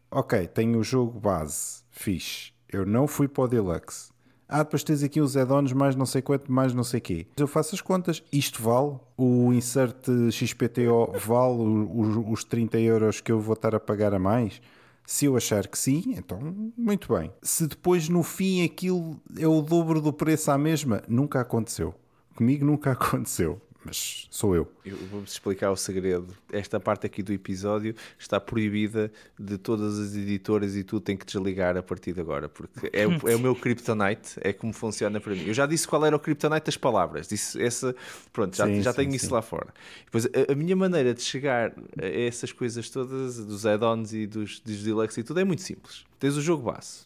[0.09, 4.11] ok, tenho o jogo base, fixe eu não fui para o Deluxe.
[4.47, 7.25] Ah, depois tens aqui os add-ons mais não sei quanto, mais não sei quê.
[7.37, 8.21] Eu faço as contas.
[8.31, 8.99] Isto vale?
[9.17, 14.19] O insert XPTO vale os, os 30 euros que eu vou estar a pagar a
[14.19, 14.61] mais?
[15.05, 16.39] Se eu achar que sim, então
[16.77, 17.31] muito bem.
[17.41, 21.93] Se depois no fim aquilo é o dobro do preço à mesma, nunca aconteceu.
[22.35, 24.71] Comigo nunca aconteceu mas sou eu.
[24.85, 26.27] Eu vou-vos explicar o segredo.
[26.51, 31.25] Esta parte aqui do episódio está proibida de todas as editoras e tu tem que
[31.25, 35.33] desligar a partir de agora, porque é, é o meu kryptonite, é como funciona para
[35.33, 35.45] mim.
[35.45, 37.95] Eu já disse qual era o kryptonite das palavras, disse essa,
[38.31, 39.17] pronto, já, sim, já sim, tenho sim.
[39.17, 39.73] isso lá fora.
[40.05, 44.59] Depois, a, a, minha maneira de chegar a essas coisas todas, dos add-ons e dos,
[44.59, 46.05] dos deluxe e tudo, é muito simples.
[46.19, 47.01] Tens o jogo base,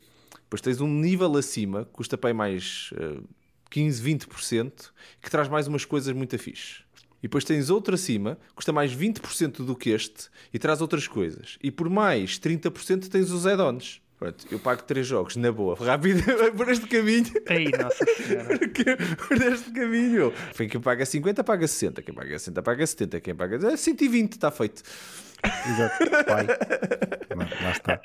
[0.47, 2.91] depois tens um nível acima, custa para mais.
[2.93, 3.23] Uh,
[3.69, 4.71] 15, 20%,
[5.21, 6.87] que traz mais umas coisas muito fixe.
[7.19, 11.57] E depois tens outro acima, custa mais 20% do que este e traz outras coisas.
[11.63, 14.01] E por mais 30% tens os add-ons.
[14.19, 16.23] Pronto, eu pago 3 jogos, na boa, rápido,
[16.57, 17.31] por este caminho.
[17.47, 18.57] Ei, nossa senhora.
[19.27, 20.33] por este caminho.
[20.55, 24.81] Quem paga 50 paga 60, quem paga 60 paga 70, quem paga 120, está feito.
[25.43, 26.25] Exato.
[26.25, 26.47] Pai.
[27.63, 28.01] Lá está.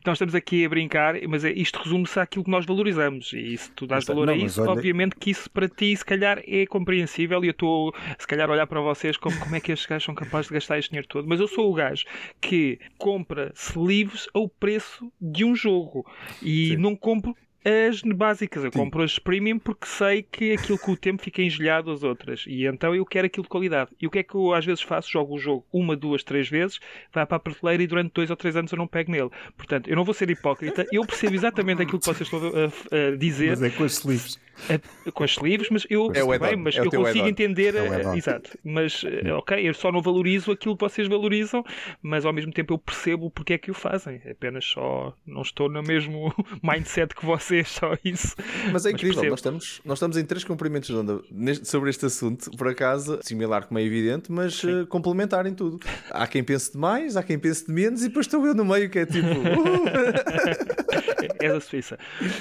[0.00, 3.32] Então estamos aqui a brincar, mas é, isto resume-se àquilo que nós valorizamos.
[3.32, 4.72] E se tu dás valor não, a isso, olha...
[4.72, 7.44] obviamente que isso para ti, se calhar, é compreensível.
[7.44, 10.04] E eu estou, se calhar, a olhar para vocês como, como é que estes gajos
[10.04, 11.26] são capazes de gastar este dinheiro todo.
[11.28, 12.04] Mas eu sou o gajo
[12.40, 16.06] que compra sleeves ao preço de um jogo
[16.42, 16.76] e Sim.
[16.76, 18.64] não compro as básicas.
[18.64, 18.78] Eu Sim.
[18.78, 22.44] compro as premium porque sei que aquilo com o tempo fica engelhado as outras.
[22.46, 23.90] E então eu quero aquilo de qualidade.
[24.00, 25.10] E o que é que eu às vezes faço?
[25.10, 26.78] Jogo o jogo uma, duas, três vezes,
[27.12, 29.30] vai para a prateleira e durante dois ou três anos eu não pego nele.
[29.56, 30.86] Portanto, eu não vou ser hipócrita.
[30.92, 33.50] Eu percebo exatamente aquilo que vocês estão a, a dizer.
[33.50, 34.47] Mas é com os sleeves.
[34.68, 37.74] É, com as livros, mas eu, é bem, mas é eu consigo entender.
[37.74, 38.58] É exato.
[38.64, 41.64] Mas, eh, ok, eu só não valorizo aquilo que vocês valorizam,
[42.02, 44.20] mas ao mesmo tempo eu percebo porque é que o fazem.
[44.28, 48.34] Apenas só não estou no mesmo mindset que vocês, só isso.
[48.72, 51.20] Mas é incrível, nós estamos, nós estamos em três cumprimentos de onda
[51.64, 55.78] sobre este assunto, por acaso, similar como é evidente, mas uh, complementar em tudo.
[56.10, 58.64] Há quem pense de mais, há quem pense de menos, e depois estou eu no
[58.64, 59.28] meio que é tipo.
[61.40, 61.98] És a Suíça.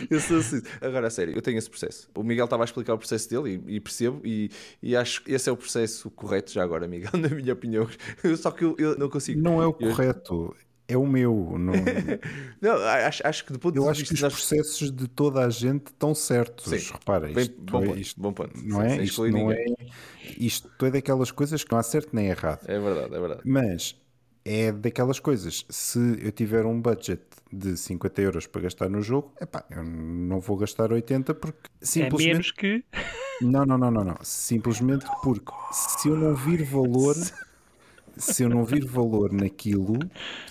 [0.10, 0.68] Eu sou a Suíça.
[0.82, 2.10] Agora, a sério, eu tenho esse processo.
[2.16, 4.50] O Miguel estava a explicar o processo dele e, e percebo, e,
[4.82, 7.88] e, acho que esse é o processo correto já agora, Miguel, na minha opinião.
[8.38, 9.42] Só que eu, eu não consigo.
[9.42, 9.90] Não é o eu...
[9.90, 10.56] correto.
[10.90, 11.56] É o meu.
[11.60, 11.74] Não,
[12.62, 14.34] não acho, acho que depois Eu acho que os nós...
[14.34, 16.66] processos de toda a gente estão certos.
[16.72, 16.94] Sim.
[16.94, 18.52] Repara, isto, Bem, bom, é, ponto, isto, bom ponto.
[18.64, 19.04] Não é?
[19.04, 19.66] Isto, não é,
[20.40, 22.62] isto é daquelas coisas que não há certo nem errado.
[22.68, 23.42] É verdade, é verdade.
[23.44, 23.98] Mas
[24.48, 25.66] é daquelas coisas.
[25.70, 30.40] Se eu tiver um budget de 50 euros para gastar no jogo, epá, eu não
[30.40, 32.30] vou gastar 80 porque simplesmente.
[32.30, 32.86] É menos que.
[33.42, 34.18] Não, não, não, não, não.
[34.24, 37.16] Simplesmente porque se eu não vir valor.
[38.16, 40.00] Se eu não vir valor naquilo,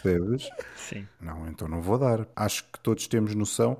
[0.00, 0.48] percebes?
[0.76, 1.04] Sim.
[1.20, 2.28] Não, então não vou dar.
[2.36, 3.76] Acho que todos temos noção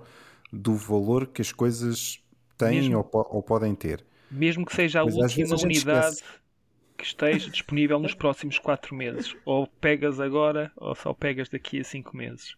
[0.52, 2.20] do valor que as coisas
[2.58, 4.04] têm ou, ou, podem ter.
[4.28, 6.16] Mesmo que seja a Mas última unidade
[6.96, 9.36] que esteja disponível nos próximos 4 meses.
[9.44, 12.56] Ou pegas agora, ou só pegas daqui a 5 meses.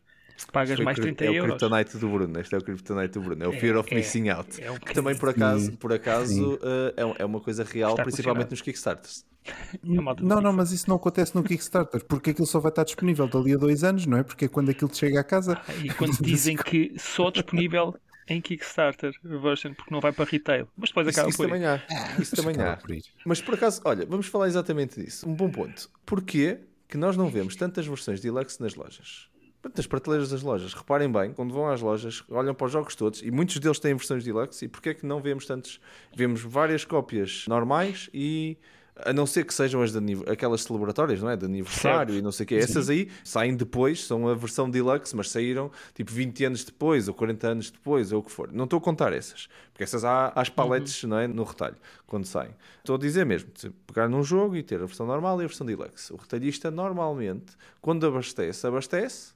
[0.52, 1.38] Pagas mais 30 euros.
[1.38, 2.40] É o Kryptonite do Bruno.
[2.40, 3.44] Este é o Kryptonite do Bruno.
[3.44, 4.62] É o Fear é, of Missing Out.
[4.62, 8.50] É um que também, por acaso, por acaso uh, é uma coisa real, Está principalmente
[8.50, 9.24] nos Kickstarters.
[9.82, 13.54] Não, não, mas isso não acontece no Kickstarter, porque aquilo só vai estar disponível dali
[13.54, 14.22] a dois anos, não é?
[14.22, 15.58] Porque é quando aquilo chega a casa.
[15.66, 17.94] Ah, e quando dizem que só disponível
[18.28, 20.68] em Kickstarter version, porque não vai para retail.
[20.76, 21.82] Mas depois acaba isso, isso por também há.
[21.90, 22.78] Ah, isso também há.
[23.24, 25.28] Mas por acaso, olha, vamos falar exatamente disso.
[25.28, 25.90] Um bom ponto.
[26.04, 29.28] Porquê que nós não vemos tantas versões de Deluxe nas lojas?
[29.76, 30.72] nas prateleiras das lojas.
[30.72, 33.94] Reparem bem, quando vão às lojas, olham para os jogos todos e muitos deles têm
[33.94, 34.64] versões deluxe.
[34.64, 35.80] E porquê é que não vemos tantos?
[36.14, 38.56] Vemos várias cópias normais e
[39.04, 41.36] a não ser que sejam as de, aquelas celebratórias, não é?
[41.36, 42.18] De aniversário certo.
[42.18, 42.56] e não sei o quê.
[42.56, 47.14] Essas aí saem depois, são a versão deluxe, mas saíram tipo 20 anos depois ou
[47.14, 48.52] 40 anos depois ou o que for.
[48.52, 51.10] Não estou a contar essas, porque essas há as paletes uhum.
[51.10, 51.26] não é?
[51.28, 52.54] no retalho, quando saem.
[52.78, 53.50] Estou a dizer mesmo,
[53.86, 56.12] pegar num jogo e ter a versão normal e a versão deluxe.
[56.12, 59.32] O retalhista normalmente, quando abastece, abastece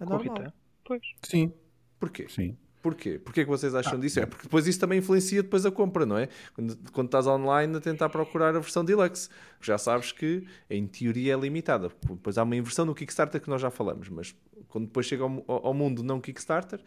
[0.00, 0.52] é normal.
[0.84, 1.02] Pois.
[1.22, 1.52] Sim.
[1.98, 2.26] Porquê?
[2.28, 2.56] Sim.
[2.82, 3.18] Porquê?
[3.18, 4.20] Porquê que vocês acham ah, disso?
[4.20, 6.28] É porque depois isso também influencia depois a compra, não é?
[6.54, 9.28] Quando, quando estás online a tentar procurar a versão deluxe,
[9.60, 11.90] já sabes que em teoria é limitada.
[12.08, 14.34] Depois há uma inversão no Kickstarter que nós já falamos, mas
[14.68, 16.80] quando depois chega ao, ao mundo não Kickstarter,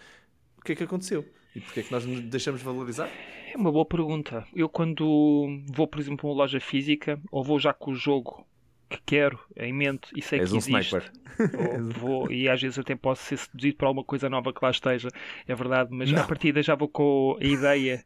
[0.58, 1.26] o que é que aconteceu?
[1.56, 3.10] E porquê é que nós deixamos valorizar?
[3.54, 4.48] É uma boa pergunta.
[4.56, 8.48] Eu quando vou, por exemplo, a uma loja física ou vou já com o jogo
[8.94, 11.12] que quero em mente e sei És que um existe.
[12.00, 15.08] Vou, e às vezes até posso ser seduzido por alguma coisa nova que lá esteja,
[15.48, 16.22] é verdade, mas Não.
[16.22, 18.04] à partida já vou com a ideia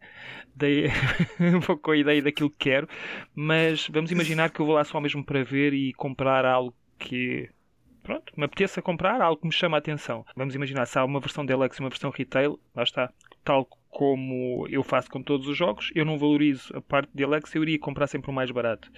[0.55, 0.87] de...
[1.67, 2.87] vou com a ideia daquilo que quero,
[3.35, 7.49] mas vamos imaginar que eu vou lá só mesmo para ver e comprar algo que
[8.01, 10.25] pronto, me apeteça comprar algo que me chama a atenção.
[10.35, 13.11] Vamos imaginar se há uma versão deluxe e uma versão retail, lá está,
[13.43, 13.67] tal
[13.97, 17.63] como eu faço com todos os jogos, eu não valorizo a parte de Alex, eu
[17.63, 18.91] iria comprar sempre o mais barato.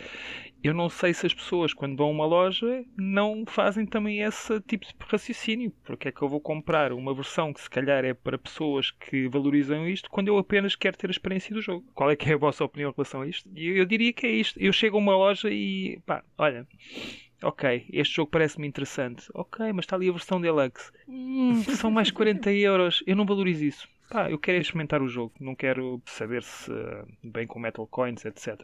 [0.61, 4.59] Eu não sei se as pessoas, quando vão a uma loja, não fazem também esse
[4.59, 5.71] tipo de raciocínio.
[5.85, 9.29] Porque é que eu vou comprar uma versão que se calhar é para pessoas que
[9.29, 11.85] valorizam isto, quando eu apenas quero ter a experiência do jogo?
[11.95, 13.49] Qual é que é a vossa opinião em relação a isto?
[13.55, 14.59] Eu, eu diria que é isto.
[14.59, 16.67] Eu chego a uma loja e, pá, olha,
[17.41, 19.23] Ok, este jogo parece-me interessante.
[19.33, 20.91] Ok, mas está ali a versão deluxe.
[21.07, 23.01] Hum, são mais 40 euros.
[23.07, 26.71] Eu não valorizo isso pá, eu quero experimentar o jogo, não quero saber se
[27.23, 28.61] bem com Metal Coins, etc.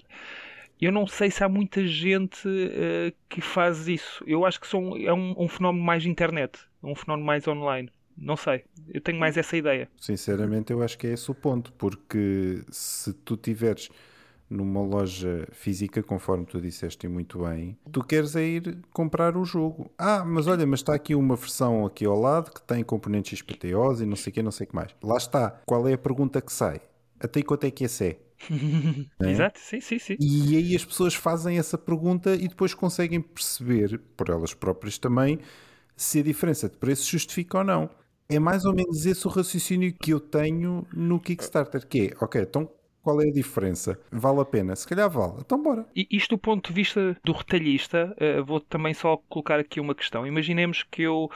[0.81, 4.23] Eu não sei se há muita gente uh, que faz isso.
[4.27, 7.89] Eu acho que são, é um, um fenómeno mais internet, um fenómeno mais online.
[8.17, 9.89] Não sei, eu tenho mais essa ideia.
[9.97, 13.89] Sinceramente, eu acho que é esse o ponto, porque se tu tiveres
[14.49, 19.89] numa loja física, conforme tu disseste muito bem, tu queres é ir comprar o jogo.
[19.97, 24.01] Ah, mas olha, mas está aqui uma versão aqui ao lado que tem componentes XPTOs
[24.01, 24.95] e não sei o que, não sei o que mais.
[25.03, 25.61] Lá está.
[25.65, 26.81] Qual é a pergunta que sai?
[27.19, 28.19] Até quanto é que esse é?
[29.21, 29.31] é?
[29.31, 30.17] Exato, sim, sim, sim.
[30.19, 35.39] E aí as pessoas fazem essa pergunta e depois conseguem perceber, por elas próprias também,
[35.95, 37.89] se a diferença de preço justifica ou não.
[38.27, 42.41] É mais ou menos esse o raciocínio que eu tenho no Kickstarter, que é, ok,
[42.41, 42.69] então
[43.05, 43.99] qual é a diferença?
[44.11, 44.75] Vale a pena?
[44.75, 45.35] Se calhar vale.
[45.37, 45.85] Então bora.
[45.95, 49.93] E isto do ponto de vista do retalhista, uh, vou também só colocar aqui uma
[49.93, 50.25] questão.
[50.25, 51.29] Imaginemos que eu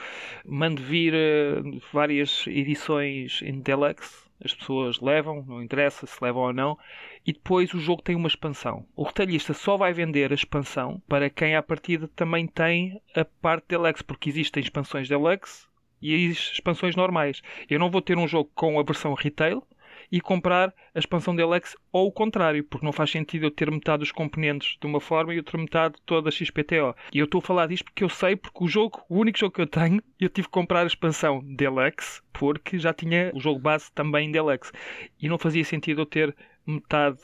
[0.44, 6.52] mando vir uh, várias edições em Deluxe, as pessoas levam, não interessa se levam ou
[6.52, 6.76] não,
[7.24, 8.84] e depois o jogo tem uma expansão.
[8.96, 13.66] O retalhista só vai vender a expansão para quem à partida também tem a parte
[13.68, 15.68] Deluxe, porque existem expansões Deluxe
[16.02, 17.40] e expansões normais.
[17.68, 19.62] Eu não vou ter um jogo com a versão retail
[20.10, 23.70] e comprar a expansão de Alex ou o contrário, porque não faz sentido eu ter
[23.70, 26.94] metade dos componentes de uma forma e outra metade toda XPTO.
[27.12, 29.54] E eu estou a falar disto porque eu sei, porque o jogo, o único jogo
[29.54, 33.60] que eu tenho, eu tive que comprar a expansão Deluxe, porque já tinha o jogo
[33.60, 34.72] base também Deluxe.
[35.20, 36.34] E não fazia sentido eu ter
[36.66, 37.18] metade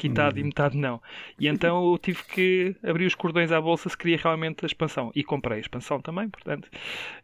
[0.00, 0.40] quitado uhum.
[0.40, 1.02] e metade não.
[1.38, 5.12] E então eu tive que abrir os cordões à bolsa se queria realmente a expansão.
[5.14, 6.68] E comprei a expansão também, portanto.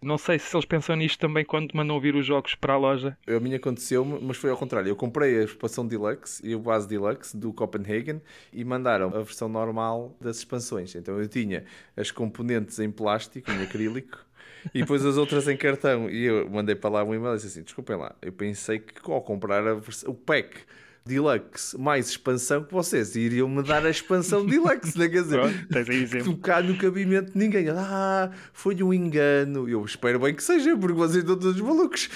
[0.02, 3.16] Não sei se eles pensam nisto também quando mandam vir os jogos para a loja.
[3.26, 4.88] A minha aconteceu, mas foi ao contrário.
[4.88, 8.20] Eu comprei a expansão Deluxe e o base Deluxe do Copenhagen
[8.52, 10.94] e mandaram a versão normal das expansões.
[10.94, 11.64] Então eu tinha
[11.96, 14.26] as componentes em plástico, em acrílico.
[14.74, 16.10] e depois as outras em cartão.
[16.10, 19.10] E eu mandei para lá um e-mail e disse assim: desculpem lá, eu pensei que
[19.10, 19.74] ao comprar a
[20.06, 20.60] o pack
[21.06, 25.08] Deluxe mais expansão que vocês iriam me dar a expansão Deluxe, né?
[25.08, 27.68] quer dizer, Pronto, tocar no cabimento de ninguém.
[27.70, 29.68] Ah, foi um engano.
[29.68, 32.10] Eu espero bem que seja, porque vocês estão todos malucos.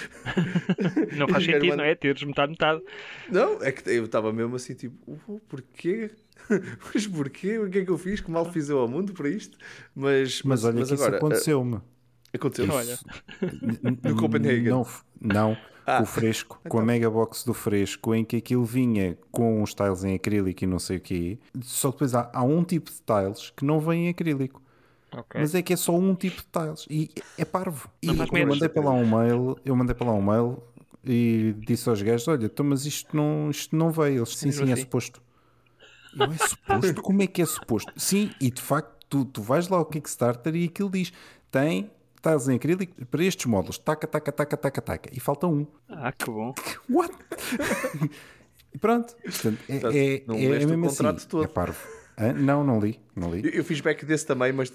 [1.17, 1.95] Não faz sentido, não é?
[1.95, 2.83] Teres metade, metade.
[3.31, 6.11] Não, é que eu estava mesmo assim, tipo, oh, porquê?
[6.93, 7.59] Mas porquê?
[7.59, 8.21] O que é que eu fiz?
[8.21, 9.57] Que mal fiz eu ao mundo para isto?
[9.95, 11.81] Mas, mas, mas olha mas que agora, isso aconteceu-me.
[12.33, 12.99] Aconteceu, Isso, olha.
[14.05, 14.71] No Copenhagen.
[14.71, 14.87] Não,
[15.21, 16.03] não ah.
[16.03, 16.71] o fresco, então.
[16.71, 16.95] com a então.
[16.95, 20.79] mega box do fresco, em que aquilo vinha com os tiles em acrílico e não
[20.79, 21.39] sei o quê.
[21.63, 24.63] Só que depois há, há um tipo de tiles que não vem em acrílico.
[25.13, 25.41] Okay.
[25.41, 27.91] Mas é que é só um tipo de tiles e é parvo.
[28.01, 30.63] E eu mandei para lá um mail, eu mandei para lá um mail
[31.05, 34.19] e disse aos gajos: Olha, então, mas isto não, isto não veio.
[34.19, 34.83] Eles sim, sim, é assim.
[34.83, 35.21] suposto.
[36.17, 37.03] Eu, é suposto?
[37.03, 37.93] Como é que é suposto?
[37.97, 41.13] Sim, e de facto, tu, tu vais lá ao Kickstarter e aquilo diz:
[41.51, 41.91] tem
[42.23, 45.67] tiles em acrílico para estes módulos, taca, taca, taca, taca, taca, e falta um.
[45.89, 46.55] Ah, que bom.
[46.89, 47.15] What?
[48.73, 49.17] e pronto.
[49.23, 51.27] Portanto, é, é, não é, é mesmo assim.
[51.29, 51.45] Todo.
[51.45, 51.79] É parvo.
[52.37, 53.01] Não, não li.
[53.17, 53.43] Não li.
[53.45, 54.71] Eu, eu fiz back desse também, mas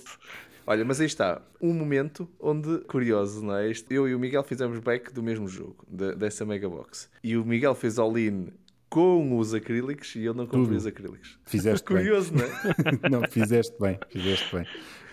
[0.68, 3.72] Olha, mas aí está, um momento onde, curioso, não é?
[3.88, 7.08] Eu e o Miguel fizemos back do mesmo jogo, de, dessa Mega Box.
[7.24, 8.48] E o Miguel fez all-in
[8.90, 11.38] com os acrílicos e eu não comprei os acrílicos.
[11.46, 12.48] Fizeste curioso, bem.
[12.48, 13.22] não é?
[13.22, 14.66] não, fizeste bem, fizeste bem.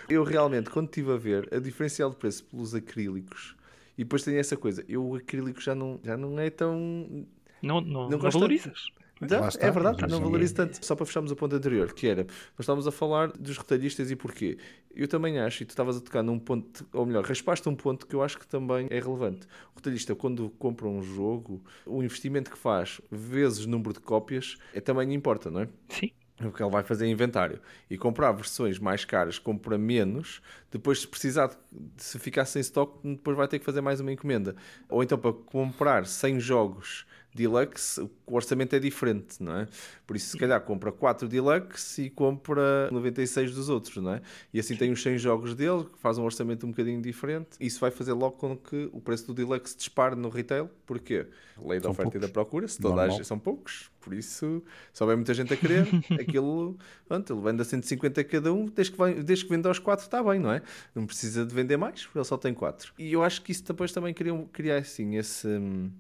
[0.08, 3.56] Eu realmente, quando estive a ver a diferencial de preço pelos acrílicos,
[3.96, 7.26] e depois tem essa coisa, eu o acrílico já não, já não é tão.
[7.62, 8.86] Não, não, não, não valorizas.
[9.22, 10.84] Então, está, é verdade, não valorizo tanto.
[10.84, 14.16] Só para fecharmos o ponto anterior, que era, nós estávamos a falar dos retalhistas e
[14.16, 14.58] porquê.
[14.94, 18.04] Eu também acho, e tu estavas a tocar num ponto, ou melhor, raspaste um ponto
[18.04, 19.46] que eu acho que também é relevante.
[19.74, 24.80] O retalhista, quando compra um jogo, o investimento que faz vezes número de cópias é,
[24.80, 25.68] também importa, não é?
[25.88, 26.10] Sim
[26.48, 27.60] o que ele vai fazer inventário.
[27.90, 31.50] E comprar versões mais caras compra menos depois se precisar
[31.96, 34.56] se ficar sem estoque depois vai ter que fazer mais uma encomenda.
[34.88, 39.66] Ou então para comprar 100 jogos deluxe, o orçamento é diferente, não é?
[40.06, 44.22] Por isso, se calhar, compra 4 deluxe e compra 96 dos outros, não é?
[44.52, 47.50] E assim tem os 100 jogos dele, faz um orçamento um bocadinho diferente.
[47.58, 51.26] Isso vai fazer logo com que o preço do deluxe dispare no retail, porque
[51.58, 52.16] lei da são oferta poucos.
[52.16, 55.56] e da procura, se toda a são poucos, por isso, se houver muita gente a
[55.56, 55.86] querer,
[56.20, 59.78] aquilo, pronto, ele vende a 150 cada um, desde que, vai, desde que vende aos
[59.78, 60.62] 4 está bem, não é?
[60.94, 62.92] Não precisa de vender mais, porque ele só tem 4.
[62.98, 65.90] E eu acho que isso depois também queria criar assim esse hum,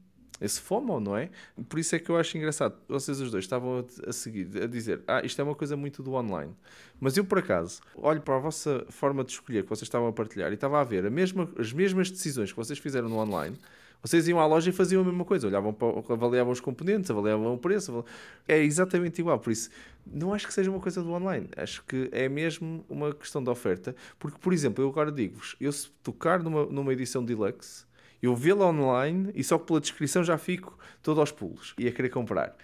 [0.42, 1.30] esse FOMO, não é?
[1.68, 2.74] Por isso é que eu acho engraçado.
[2.88, 6.12] Vocês os dois estavam a seguir, a dizer, ah, isto é uma coisa muito do
[6.14, 6.52] online.
[7.00, 10.12] Mas eu, por acaso, olho para a vossa forma de escolher que vocês estavam a
[10.12, 13.56] partilhar e estava a ver a mesma, as mesmas decisões que vocês fizeram no online.
[14.02, 17.54] Vocês iam à loja e faziam a mesma coisa, olhavam para, avaliavam os componentes, avaliavam
[17.54, 18.04] o preço,
[18.48, 19.38] é exatamente igual.
[19.38, 19.70] Por isso,
[20.04, 23.48] não acho que seja uma coisa do online, acho que é mesmo uma questão de
[23.48, 23.94] oferta.
[24.18, 27.84] Porque, por exemplo, eu agora digo-vos, eu se tocar numa, numa edição deluxe,
[28.22, 32.08] eu vê-la online e só pela descrição já fico todo aos pulos e a querer
[32.08, 32.56] comprar.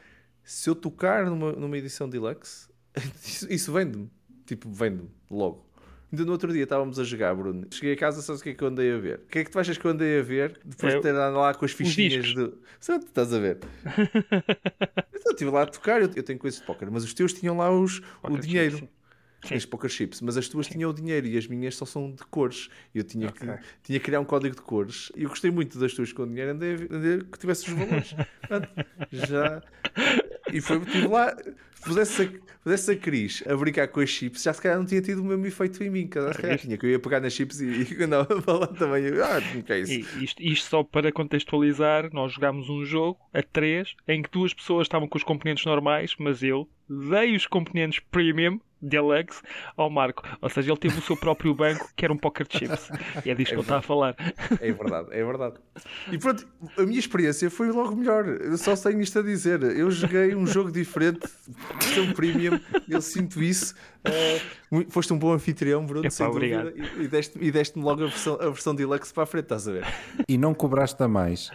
[0.44, 2.68] Se eu tocar numa, numa edição deluxe,
[3.22, 4.10] isso, isso vende-me.
[4.46, 5.68] Tipo, vende-me logo.
[6.10, 7.66] Ainda no outro dia estávamos a jogar, Bruno.
[7.70, 9.20] Cheguei a casa, sabes o que é que eu andei a ver?
[9.26, 11.36] O que é que tu achas que eu andei a ver depois de ter andado
[11.36, 12.58] lá com as fichinhas do.
[12.80, 13.58] Sabe, estás a ver?
[15.12, 17.70] eu estive lá a tocar, eu, tenho coisas de póquer, mas os teus tinham lá
[17.70, 18.78] os, o dinheiro.
[18.78, 18.88] Sim.
[19.40, 20.72] Tens poker chips, mas as tuas Sim.
[20.72, 22.68] tinham o dinheiro e as minhas só são de cores.
[22.94, 23.48] Eu tinha, okay.
[23.48, 26.26] que, tinha que criar um código de cores e eu gostei muito das tuas com
[26.26, 28.14] dinheiro, andei, andei que tivesse os valores.
[29.12, 29.62] já.
[30.52, 31.36] E foi, estive lá,
[31.88, 32.28] pusesse a,
[32.62, 35.24] pusesse a Cris a brincar com as chips, já se calhar não tinha tido o
[35.24, 36.06] mesmo efeito em mim.
[36.06, 39.06] Cada se tinha que eu ia pegar nas chips e, e andava a falar também.
[39.22, 40.22] Ah, que é isso?
[40.22, 44.86] Isto, isto só para contextualizar, nós jogámos um jogo a três em que duas pessoas
[44.86, 49.42] estavam com os componentes normais, mas eu dei os componentes premium Deluxe
[49.76, 50.22] ao Marco.
[50.40, 52.90] Ou seja, ele teve o seu próprio banco que era um poker chips.
[53.24, 54.14] E é disto é que ele está a falar.
[54.60, 55.56] É verdade, é verdade.
[56.12, 56.46] E pronto,
[56.76, 58.26] a minha experiência foi logo melhor.
[58.26, 59.62] Eu só tenho isto a dizer.
[59.62, 61.26] Eu joguei um jogo diferente,
[62.00, 63.74] um premium, eu sinto isso.
[64.06, 66.70] Uh, foste um bom anfitrião, Bruno, Epá, sem obrigado.
[66.70, 67.02] dúvida.
[67.02, 69.86] E, deste-me deste logo a versão, a versão Deluxe para a frente, estás a ver?
[70.28, 71.50] E não cobraste a mais.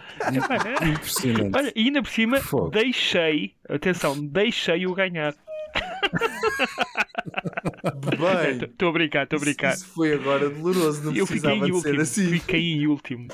[0.82, 1.56] Impressionante.
[1.56, 5.34] Olha, e ainda por cima, deixei, atenção, deixei-o ganhar.
[8.18, 9.74] Bem, estou a brincar, estou a brincar.
[9.74, 12.26] Isso, foi agora doloroso, não eu precisava fiquei em último, assim.
[12.28, 13.28] Fiquei em último.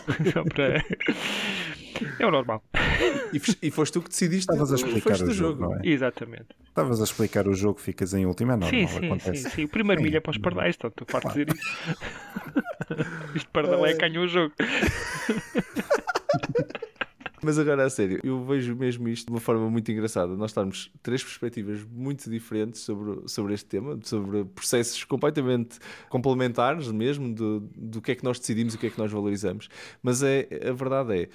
[0.54, 0.84] para...
[2.18, 2.62] É o normal.
[3.32, 5.80] E, e foste tu que decidiste Estavas a explicar o jogo, jogo, não é?
[5.84, 6.46] Exatamente.
[6.68, 9.42] Estavas a explicar o jogo, ficas em último, é normal, sim, sim, acontece.
[9.42, 9.64] Sim, sim.
[9.64, 11.96] O primeiro milha é para os pardais, então tu podes dizer isso.
[13.34, 14.54] Isto pardal é ganhou o jogo.
[17.42, 20.36] Mas agora, a sério, eu vejo mesmo isto de uma forma muito engraçada.
[20.36, 25.78] Nós estamos três perspectivas muito diferentes sobre, sobre este tema, sobre processos completamente
[26.10, 29.10] complementares mesmo, do, do que é que nós decidimos e o que é que nós
[29.10, 29.68] valorizamos.
[30.02, 31.28] Mas é, a verdade é,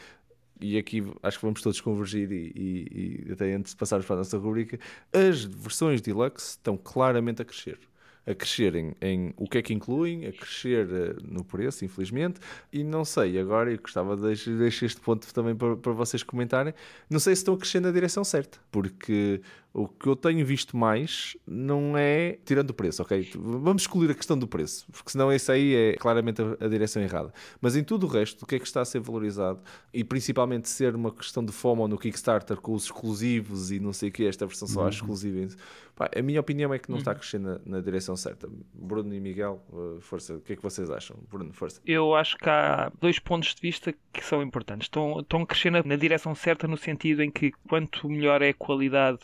[0.60, 4.16] e aqui acho que vamos todos convergir e, e, e até antes de passarmos para
[4.16, 4.80] a nossa rubrica,
[5.14, 7.80] as versões deluxe estão claramente a crescer
[8.28, 12.40] a crescer em, o que é que incluem, a crescer uh, no preço, infelizmente.
[12.74, 16.74] E não sei, agora eu gostava de deixar este ponto também para, para vocês comentarem.
[17.10, 19.42] Não sei se estão a crescer na direção certa, porque
[19.78, 23.30] O que eu tenho visto mais não é tirando o preço, ok?
[23.36, 27.02] Vamos excluir a questão do preço, porque senão isso aí é claramente a, a direção
[27.02, 27.34] errada.
[27.60, 29.60] Mas em tudo o resto, o que é que está a ser valorizado
[29.94, 34.08] e principalmente ser uma questão de FOMO no Kickstarter com os exclusivos e não sei
[34.08, 34.90] o que, esta versão só uhum.
[34.90, 35.54] exclusiva.
[35.96, 37.00] Pá, a minha opinião é que não uhum.
[37.00, 38.50] está a crescer na, na, direção certa.
[38.74, 41.18] Bruno e Miguel, uh, força, o que é que vocês acham?
[41.32, 41.82] Bruno, força.
[41.86, 44.86] Eu acho que há dois pontos de vista que são importantes.
[44.86, 49.20] Estão, estão na, na direção certa no sentido em que quanto melhor é a qualidade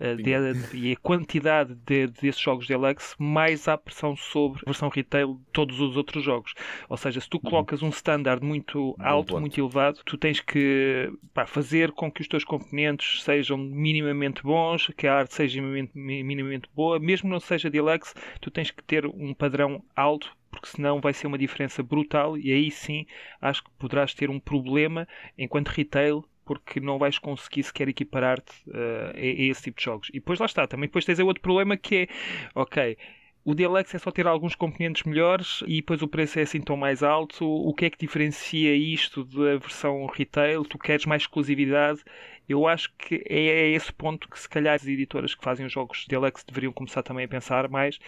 [0.00, 4.88] uh, de, e a quantidade de, desses jogos deluxe, mais há pressão sobre a versão
[4.88, 6.54] retail de todos os outros jogos.
[6.88, 7.50] Ou seja, se tu uhum.
[7.50, 12.28] colocas um standard muito alto, muito elevado, tu tens que pá, fazer com que os
[12.28, 15.60] teus componentes sejam minimamente bons, que a arte seja
[15.94, 21.00] minimamente boa, mesmo não seja deluxe, tu tens que ter um padrão alto porque senão
[21.00, 23.04] vai ser uma diferença brutal e aí sim
[23.42, 25.06] acho que poderás ter um problema
[25.36, 30.08] enquanto retail porque não vais conseguir sequer equiparar-te uh, a, a, esse tipo de jogos.
[30.10, 32.08] E depois lá está, também depois tens outro problema que é,
[32.54, 32.96] ok,
[33.44, 36.76] o Deluxe é só ter alguns componentes melhores e depois o preço é assim tão
[36.76, 37.46] mais alto.
[37.46, 40.64] O que é que diferencia isto da versão retail?
[40.64, 42.02] Tu queres mais exclusividade?
[42.48, 46.06] Eu acho que é esse ponto que se calhar as editoras que fazem os jogos
[46.08, 48.00] Deluxe deveriam começar também a pensar mais.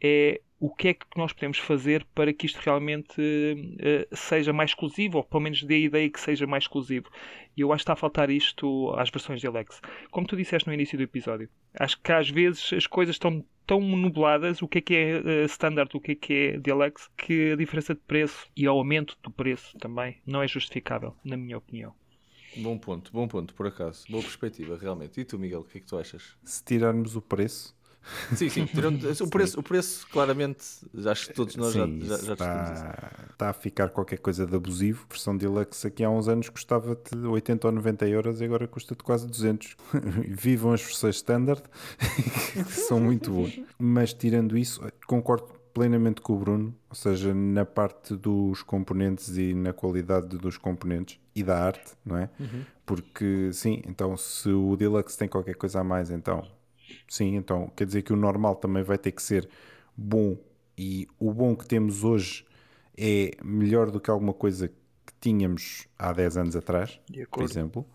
[0.00, 4.70] É o que é que nós podemos fazer para que isto realmente uh, seja mais
[4.70, 7.10] exclusivo, ou pelo menos dê a ideia que seja mais exclusivo.
[7.56, 9.80] E eu acho que está a faltar isto às versões de Alex.
[10.10, 11.48] Como tu disseste no início do episódio,
[11.78, 15.44] acho que às vezes as coisas estão tão nubladas, o que é que é uh,
[15.46, 18.70] standard, o que é que é de Alex, que a diferença de preço e o
[18.70, 21.94] aumento do preço também não é justificável, na minha opinião.
[22.58, 24.06] Bom ponto, bom ponto, por acaso.
[24.08, 25.20] Boa perspectiva, realmente.
[25.20, 26.38] E tu, Miguel, o que é que tu achas?
[26.42, 27.75] Se tirarmos o preço,
[28.34, 28.68] Sim, sim.
[29.20, 30.64] o, preço, o preço, claramente,
[31.06, 34.54] acho que todos nós sim, já, já, já está, está a ficar qualquer coisa de
[34.54, 35.04] abusivo.
[35.08, 39.02] A versão deluxe aqui há uns anos custava-te 80 ou 90 euros e agora custa-te
[39.02, 39.76] quase 200.
[40.28, 41.62] Vivam as versões standard,
[42.54, 43.58] que são muito boas.
[43.78, 49.52] Mas tirando isso, concordo plenamente com o Bruno, ou seja, na parte dos componentes e
[49.52, 52.30] na qualidade dos componentes e da arte, não é?
[52.40, 52.62] Uhum.
[52.86, 56.42] Porque sim, então se o Deluxe tem qualquer coisa a mais, então
[57.08, 59.48] Sim, então quer dizer que o normal também vai ter que ser
[59.96, 60.36] bom
[60.76, 62.44] e o bom que temos hoje
[62.96, 67.86] é melhor do que alguma coisa que tínhamos há 10 anos atrás, por exemplo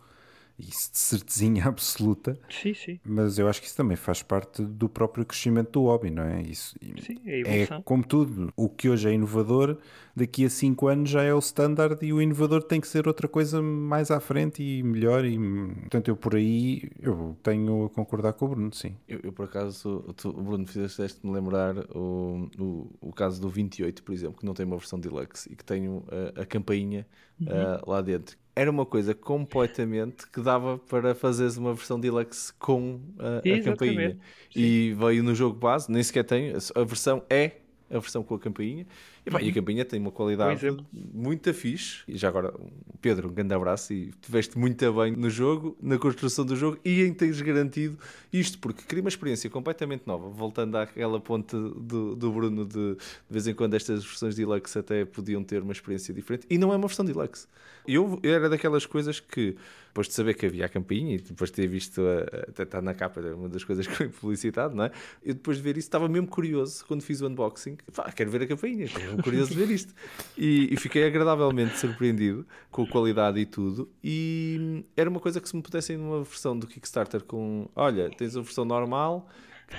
[0.68, 2.38] isso de certezinha absoluta.
[2.50, 3.00] Sim, sim.
[3.04, 6.42] Mas eu acho que isso também faz parte do próprio crescimento do hobby, não é?
[6.42, 8.52] Isso sim, é, é como tudo.
[8.56, 9.78] O que hoje é inovador,
[10.16, 13.28] daqui a 5 anos já é o standard e o inovador tem que ser outra
[13.28, 15.26] coisa mais à frente e melhor.
[15.26, 18.96] E, portanto, eu por aí eu tenho a concordar com o Bruno, sim.
[19.08, 24.04] Eu, eu por acaso, tu, o Bruno fizeste-me lembrar o, o, o caso do 28,
[24.04, 27.06] por exemplo, que não tem uma versão deluxe e que tem a, a campainha
[27.40, 27.48] uhum.
[27.48, 33.00] uh, lá dentro era uma coisa completamente que dava para fazeres uma versão deluxe com
[33.18, 34.18] a, a campainha.
[34.56, 37.54] E veio no jogo base, nem sequer tem, a versão é
[37.90, 38.86] a versão com a campainha.
[39.26, 39.44] E, pá, uhum.
[39.44, 39.54] e a uhum.
[39.54, 42.02] campainha tem uma qualidade muito fixe.
[42.08, 42.54] E já agora,
[43.02, 47.04] Pedro, um grande abraço e tiveste muito bem no jogo, na construção do jogo e
[47.04, 47.98] em teres garantido
[48.34, 50.30] isto, porque queria uma experiência completamente nova.
[50.30, 52.98] Voltando àquela ponte do, do Bruno, de, de
[53.30, 56.48] vez em quando estas versões de deluxe até podiam ter uma experiência diferente.
[56.50, 57.48] E não é uma versão de deluxe.
[57.88, 59.56] Eu, eu era daquelas coisas que
[59.92, 62.02] depois de saber que havia a campainha e depois de ter visto,
[62.48, 64.92] até está na capa, uma das coisas que foi publicitado, não é?
[65.24, 67.78] Eu depois de ver isso estava mesmo curioso quando fiz o unboxing.
[67.94, 69.94] Pá, quero ver a campainha, estou curioso de ver isto.
[70.38, 73.90] E, e, fiquei agradavelmente surpreendido com a qualidade e tudo.
[74.04, 78.36] E era uma coisa que se me pudessem numa versão do Kickstarter com, olha, tens
[78.36, 79.28] a versão normal,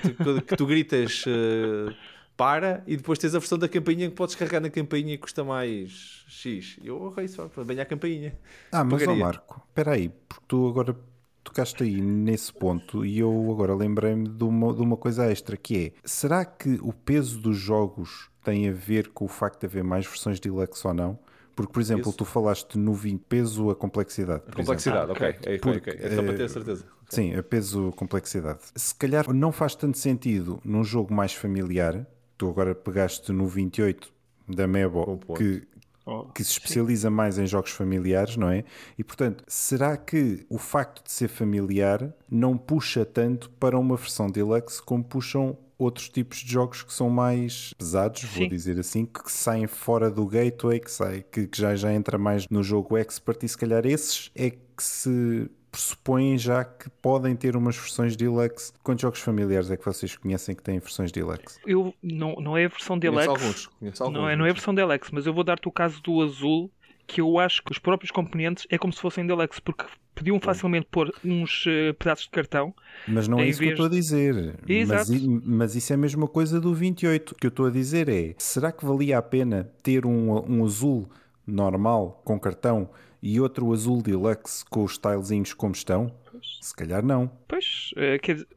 [0.02, 1.24] que tu, que tu gritas.
[1.26, 1.94] Uh,
[2.36, 5.44] para e depois tens a versão da campainha que podes carregar na campainha e custa
[5.44, 6.78] mais X.
[6.82, 8.36] Eu, ok, só para banhar a campainha.
[8.72, 10.96] Ah, mas ó Marco, espera aí, porque tu agora
[11.44, 15.86] tocaste aí nesse ponto e eu agora lembrei-me de uma, de uma coisa extra que
[15.86, 19.84] é, será que o peso dos jogos tem a ver com o facto de haver
[19.84, 21.18] mais versões de deluxe ou não?
[21.55, 22.16] Porque, por exemplo, peso?
[22.16, 24.43] tu falaste no 20 peso a complexidade.
[24.49, 25.28] A complexidade, ah, ok.
[25.43, 26.07] É, Porque, okay.
[26.07, 26.84] é só para ter certeza.
[27.09, 28.61] Sim, a peso complexidade.
[28.74, 32.07] Se calhar não faz tanto sentido num jogo mais familiar,
[32.38, 34.11] tu agora pegaste no 28
[34.49, 35.62] da Mebo, que,
[36.07, 37.14] oh, que se especializa sim.
[37.14, 38.64] mais em jogos familiares, não é?
[38.99, 44.30] E portanto, será que o facto de ser familiar não puxa tanto para uma versão
[44.30, 48.40] deluxe como puxam outros tipos de jogos que são mais pesados, Sim.
[48.40, 52.18] vou dizer assim, que saem fora do gateway, que, sai, que, que já, já entra
[52.18, 57.34] mais no jogo expert e se calhar esses é que se pressupõem já que podem
[57.34, 58.72] ter umas versões deluxe.
[58.82, 61.58] Quantos jogos familiares é que vocês conhecem que têm versões deluxe?
[61.66, 63.26] Eu não, não é a versão deluxe.
[63.26, 64.20] Conheço alguns, conheço alguns.
[64.20, 66.70] Não é, não é a versão deluxe, mas eu vou dar-te o caso do azul
[67.12, 69.84] que eu acho que os próprios componentes é como se fossem deluxe, porque
[70.14, 72.74] podiam facilmente pôr uns uh, pedaços de cartão.
[73.06, 74.54] Mas não é isso que eu estou a dizer.
[74.88, 75.10] Mas,
[75.44, 77.32] mas, isso é a mesma coisa do 28.
[77.32, 80.64] O que eu estou a dizer é: será que valia a pena ter um, um
[80.64, 81.06] azul
[81.46, 82.88] normal com cartão
[83.22, 86.10] e outro azul deluxe com os tilezinhos como estão?
[86.30, 86.58] Pois.
[86.62, 87.30] Se calhar não.
[87.46, 88.48] Pois, uh, quer dizer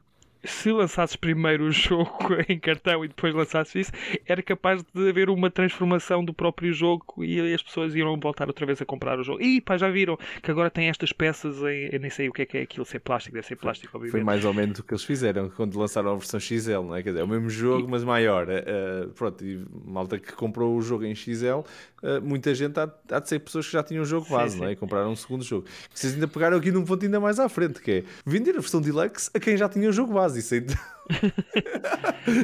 [0.46, 3.92] se lançasses primeiro o jogo em cartão e depois lançasses isso,
[4.26, 8.66] era capaz de haver uma transformação do próprio jogo e as pessoas iam voltar outra
[8.66, 9.42] vez a comprar o jogo.
[9.42, 11.90] E pá, já viram que agora tem estas peças em.
[11.92, 14.12] Eu nem sei o que é que é aquilo, ser plástico, deve ser plástico, obviamente.
[14.12, 17.04] Foi mais ou menos o que eles fizeram quando lançaram a versão XL, não é?
[17.04, 17.92] Quer dizer, é o mesmo jogo, e...
[17.92, 18.48] mas maior.
[18.48, 23.20] Uh, pronto, e malta que comprou o jogo em XL, uh, muita gente há, há,
[23.20, 24.62] de ser pessoas que já tinham o jogo base, sim, sim.
[24.62, 24.74] não é?
[24.74, 25.68] E compraram um segundo jogo.
[25.94, 28.82] Vocês ainda pegaram aqui num ponto ainda mais à frente, que é vender a versão
[28.82, 30.35] deluxe a quem já tinha o jogo base.
[30.36, 30.76] Isso ainda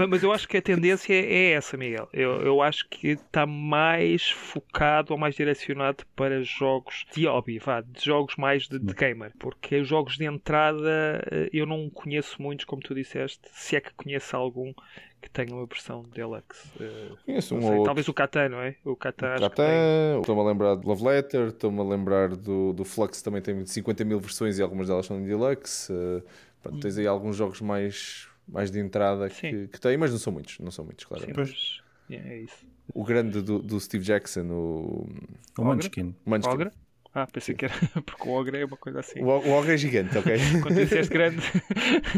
[0.10, 2.08] mas eu acho que a tendência é essa, Miguel.
[2.14, 7.82] Eu, eu acho que está mais focado ou mais direcionado para jogos de hobby, vá,
[7.82, 9.32] de jogos mais de, de gamer.
[9.39, 13.82] Porque os jogos de entrada eh, eu não conheço muitos, como tu disseste, se é
[13.82, 14.74] que conheço algum
[15.22, 16.68] que tenha uma versão deluxe.
[16.80, 18.76] Uh, Conheço um sei, ou Talvez o Catan, não é?
[18.84, 23.22] O Catan, Catan estou-me a lembrar do Love Letter, estou-me a lembrar do, do Flux,
[23.22, 25.94] também tem 50 mil versões e algumas delas são em deluxe.
[25.94, 26.24] Uh,
[26.62, 30.34] pronto, tens aí alguns jogos mais mais de entrada que, que, tem, mas não são
[30.34, 31.26] muitos, não são muitos, claro.
[31.26, 32.66] Sim, mas é isso.
[32.93, 35.09] O grande do, do Steve Jackson, o,
[35.57, 36.14] o Munchkin.
[36.26, 36.49] Munchkin.
[36.49, 36.72] Ogre?
[37.14, 37.74] Ah, pensei que era
[38.05, 39.22] porque o Ogre é uma coisa assim.
[39.22, 40.36] O, o Ogre é gigante, ok?
[40.64, 41.41] Quando disseste grande.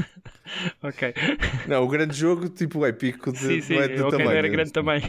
[0.82, 1.14] ok.
[1.68, 4.38] Não, o grande jogo, tipo épico de, sim, sim, não é de okay, tamanho.
[4.38, 5.02] era grande também.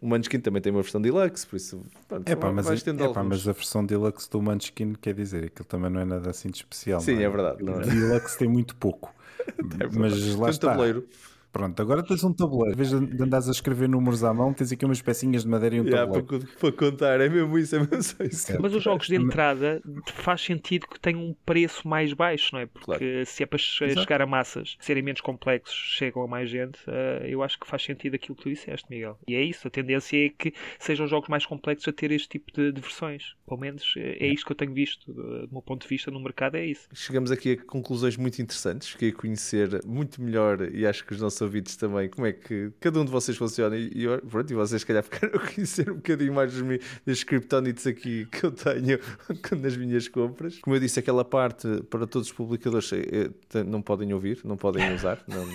[0.00, 1.82] O Munchkin também tem uma versão deluxe, por isso.
[2.08, 5.66] Pronto, é pá, mas, é, pá, mas a versão deluxe do Munchkin quer dizer, aquilo
[5.66, 7.00] também não é nada assim de especial.
[7.00, 7.22] Sim, é?
[7.22, 7.28] é?
[7.28, 7.62] verdade.
[7.62, 7.84] O é?
[7.84, 9.14] deluxe tem muito pouco.
[9.92, 10.68] mas lá está.
[10.68, 11.06] Tabuleiro.
[11.54, 12.72] Pronto, agora tens um tabuleiro.
[12.72, 15.76] Em vez de andares a escrever números à mão, tens aqui umas pecinhas de madeira
[15.76, 16.26] e um yeah, tabuleiro.
[16.26, 18.52] Para, para, contar, é mesmo isso, é mesmo isso.
[18.52, 18.58] É.
[18.58, 19.80] Mas os jogos de entrada
[20.14, 22.66] faz sentido que tenham um preço mais baixo, não é?
[22.66, 23.26] Porque claro.
[23.26, 24.00] se é para Exato.
[24.00, 27.84] chegar a massas, serem menos complexos, chegam a mais gente, uh, eu acho que faz
[27.84, 29.16] sentido aquilo que tu disseste, Miguel.
[29.28, 32.50] E é isso, a tendência é que sejam jogos mais complexos a ter este tipo
[32.52, 33.36] de, de versões.
[33.46, 36.10] Pelo menos é, é isto que eu tenho visto, do, do meu ponto de vista
[36.10, 36.88] no mercado, é isso.
[36.92, 41.20] Chegamos aqui a conclusões muito interessantes, fiquei a conhecer muito melhor e acho que os
[41.20, 44.54] nossos ouvintes também como é que cada um de vocês funciona e, e, pronto, e
[44.54, 48.50] vocês se calhar ficaram a conhecer um bocadinho mais dos, das criptonites aqui que eu
[48.50, 48.98] tenho
[49.60, 50.58] nas minhas compras.
[50.58, 54.56] Como eu disse, aquela parte para todos os publicadores eh, eh, não podem ouvir, não
[54.56, 55.46] podem usar, não,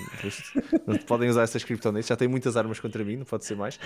[0.87, 3.79] não podem usar essas criptonites, já têm muitas armas contra mim, não pode ser mais.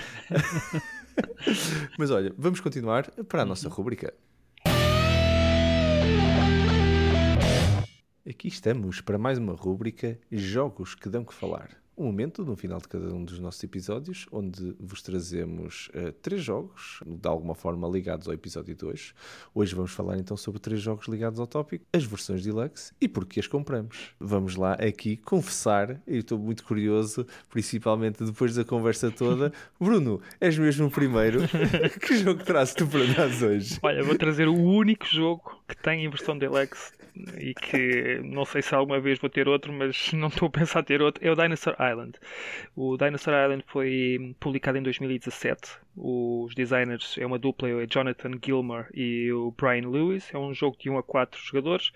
[1.98, 4.14] Mas olha, vamos continuar para a nossa rubrica.
[8.28, 12.80] Aqui estamos para mais uma rúbrica Jogos que dão que falar um momento no final
[12.80, 17.88] de cada um dos nossos episódios onde vos trazemos uh, três jogos, de alguma forma
[17.88, 19.14] ligados ao episódio 2.
[19.54, 23.40] Hoje vamos falar então sobre três jogos ligados ao tópico, as versões deluxe e porque
[23.40, 24.14] as compramos.
[24.20, 29.54] Vamos lá aqui confessar, e estou muito curioso, principalmente depois da conversa toda.
[29.80, 31.42] Bruno, és mesmo o primeiro.
[32.02, 33.78] que jogo trazes tu para nós hoje?
[33.82, 36.92] Olha, vou trazer o único jogo que tem em versão deluxe
[37.38, 40.84] e que não sei se alguma vez vou ter outro, mas não estou a pensar
[40.84, 42.18] ter outro, é o Dinosaur Island.
[42.76, 45.78] O Dinosaur Island foi publicado em 2017.
[45.96, 50.34] Os designers é uma dupla, é Jonathan Gilmer e o Brian Lewis.
[50.34, 51.92] É um jogo de 1 a 4 jogadores,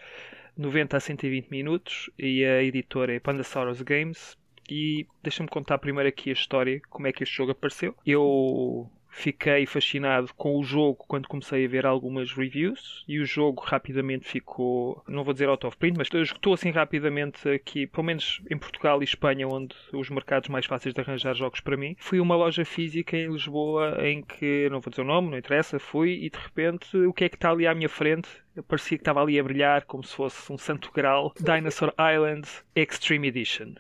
[0.56, 4.38] 90 a 120 minutos, e a editora é Pandasaurus Games.
[4.70, 7.96] E deixa-me contar primeiro aqui a história, como é que este jogo apareceu.
[8.06, 13.64] Eu fiquei fascinado com o jogo quando comecei a ver algumas reviews e o jogo
[13.64, 18.40] rapidamente ficou, não vou dizer out of print, mas esgotou assim rapidamente aqui, pelo menos
[18.50, 21.96] em Portugal e Espanha, onde os mercados mais fáceis de arranjar jogos para mim.
[21.98, 25.80] Fui uma loja física em Lisboa em que, não vou dizer o nome, não interessa,
[25.80, 28.30] fui e de repente o que é que está ali à minha frente?
[28.68, 31.34] Parecia que estava ali a brilhar como se fosse um santo grau.
[31.40, 33.74] Dinosaur Island Extreme Edition.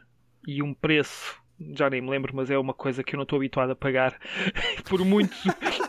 [0.47, 3.37] E um preço já nem me lembro, mas é uma coisa que eu não estou
[3.37, 4.17] habituado a pagar.
[4.87, 5.35] Por muito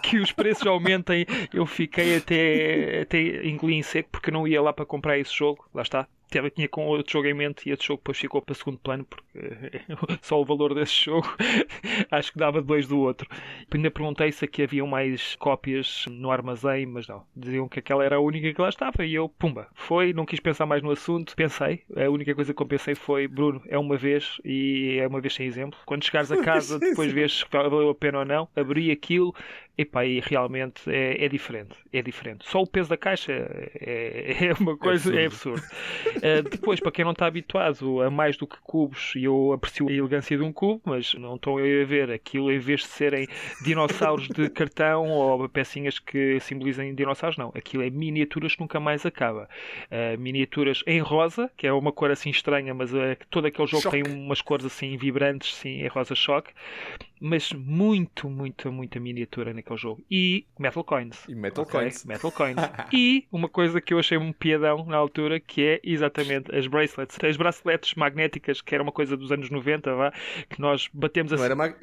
[0.02, 4.72] que os preços aumentem, eu fiquei até, até engoli em seco porque não ia lá
[4.72, 5.68] para comprar esse jogo.
[5.74, 8.54] Lá está, teve, tinha com outro jogo em mente e esse jogo depois ficou para
[8.54, 9.24] segundo plano porque
[10.22, 11.28] só o valor desse jogo
[12.10, 13.28] acho que dava dois do outro.
[13.72, 17.24] Ainda perguntei se aqui haviam mais cópias no armazém, mas não.
[17.36, 20.40] Diziam que aquela era a única que lá estava e eu, pumba, foi, não quis
[20.40, 21.34] pensar mais no assunto.
[21.36, 25.20] Pensei, a única coisa que eu pensei foi, Bruno, é uma vez e é uma
[25.20, 25.78] vez sem exemplo.
[25.86, 28.48] Quando chegares a casa, depois vês se valeu a pena ou não.
[28.56, 29.34] Abri aquilo,
[29.78, 31.76] epá, e realmente é, é, diferente.
[31.92, 32.44] É diferente.
[32.48, 35.62] Só o peso da caixa é, é uma coisa, é absurdo.
[35.62, 36.46] É absurdo.
[36.46, 39.88] uh, depois, para quem não está habituado a mais do que cubos, e eu aprecio
[39.88, 43.28] a elegância de um cubo, mas não estou a ver aquilo em vez de serem
[43.62, 47.52] dinossauros de cartão ou pecinhas que simbolizem dinossauros, não.
[47.54, 49.48] Aquilo é miniaturas que nunca mais acaba.
[49.84, 53.84] Uh, miniaturas em rosa, que é uma cor assim estranha, mas uh, todo aquele jogo
[53.84, 54.02] choque.
[54.02, 56.52] tem umas cores assim vibrantes, sim, em rosa choque.
[57.20, 60.02] Mas muito, muito, muita miniatura naquele jogo.
[60.10, 61.24] E Metal Coins.
[61.28, 61.80] E Metal okay?
[61.80, 62.04] Coins.
[62.04, 62.56] Metal Coins.
[62.92, 67.16] e uma coisa que eu achei um piadão na altura, que é exatamente as bracelets.
[67.22, 70.12] As braceletes magnéticas, que era uma coisa dos anos 90, vá,
[70.48, 71.40] que nós batemos assim.
[71.40, 71.74] Não era mag...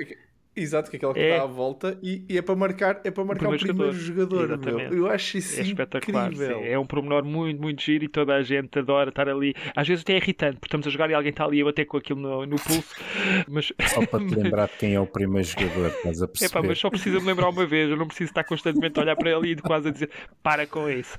[0.56, 1.38] Exato, que é aquela que é...
[1.38, 4.00] dá a volta e, e, é para marcar, é para marcar o primeiro, o primeiro
[4.00, 4.48] jogador.
[4.48, 6.32] jogador eu acho isso é espetacular.
[6.32, 6.62] Incrível.
[6.64, 9.54] É um pormenor muito, muito giro e toda a gente adora estar ali.
[9.76, 11.86] Às vezes até é irritante, porque estamos a jogar e alguém está ali a bater
[11.86, 12.96] com aquilo no, no pulso.
[13.50, 13.74] Mas...
[13.88, 16.52] Só para te lembrar de quem é o primeiro jogador, estás a perceber.
[16.52, 19.04] É pá, mas só precisa me lembrar uma vez, eu não preciso estar constantemente a
[19.04, 20.10] olhar para ele e quase a dizer
[20.42, 21.18] para com isso.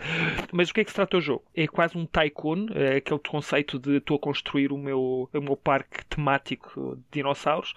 [0.53, 1.45] Mas o que é que se trata o jogo?
[1.55, 5.57] É quase um tycoon, é aquele conceito de estou a construir o meu, o meu
[5.57, 7.75] parque temático de dinossauros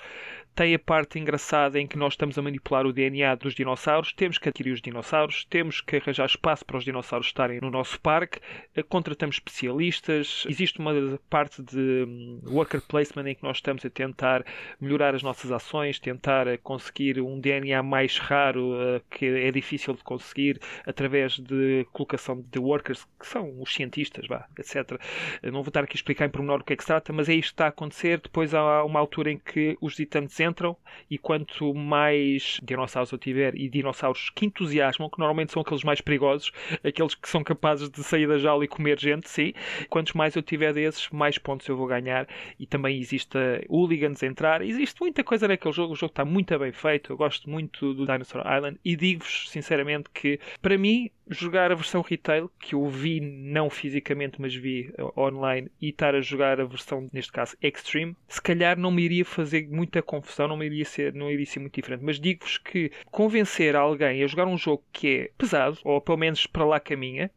[0.60, 4.38] tem a parte engraçada em que nós estamos a manipular o DNA dos dinossauros, temos
[4.38, 8.41] que adquirir os dinossauros, temos que arranjar espaço para os dinossauros estarem no nosso parque,
[8.76, 10.91] eh, contratamos especialistas, existe uma
[11.30, 14.43] parte de hum, worker placement em que nós estamos a tentar
[14.82, 19.93] melhorar as nossas ações, tentar eh, conseguir um DNA mais raro eh, que é difícil
[19.93, 24.99] de conseguir através de colocação de workers, que são os cientistas, vá, etc.
[25.41, 27.30] Não vou estar aqui a explicar em pormenor o que é que se trata, mas
[27.30, 28.20] é isto que está a acontecer.
[28.20, 30.75] Depois há uma altura em que os visitantes entram
[31.09, 36.01] e quanto mais dinossauros eu tiver e dinossauros que entusiasmam, que normalmente são aqueles mais
[36.01, 36.51] perigosos,
[36.83, 39.53] aqueles que são capazes de sair da jaula e comer gente, sim,
[39.89, 42.27] quantos mais eu tiver desses, mais pontos eu vou ganhar.
[42.59, 43.37] E também existe
[43.69, 47.49] hooligans entrar, existe muita coisa naquele jogo, o jogo está muito bem feito, eu gosto
[47.49, 48.79] muito do Dinosaur Island.
[48.83, 54.41] E digo-vos sinceramente que para mim jogar a versão retail, que eu vi não fisicamente,
[54.41, 58.91] mas vi online, e estar a jogar a versão, neste caso, Extreme, se calhar não
[58.91, 62.03] me iria fazer muita confusão, não me iria ser, não iria ser muito diferente.
[62.03, 66.47] Mas digo-vos que convencer alguém a jogar um jogo que é pesado, ou pelo menos
[66.47, 67.32] para lá caminha,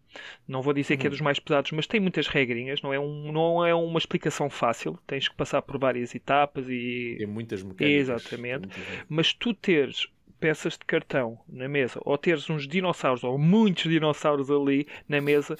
[0.46, 1.12] não vou dizer que é uhum.
[1.12, 4.98] dos mais pesados, mas tem muitas regrinhas, não é, um, não é uma explicação fácil,
[5.06, 7.16] tens que passar por várias etapas e.
[7.18, 8.08] Tem muitas mecânicas.
[8.08, 8.68] Exatamente.
[9.08, 10.06] Mas tu teres
[10.42, 12.00] peças de cartão na mesa.
[12.04, 15.56] Ou teres uns dinossauros ou muitos dinossauros ali na mesa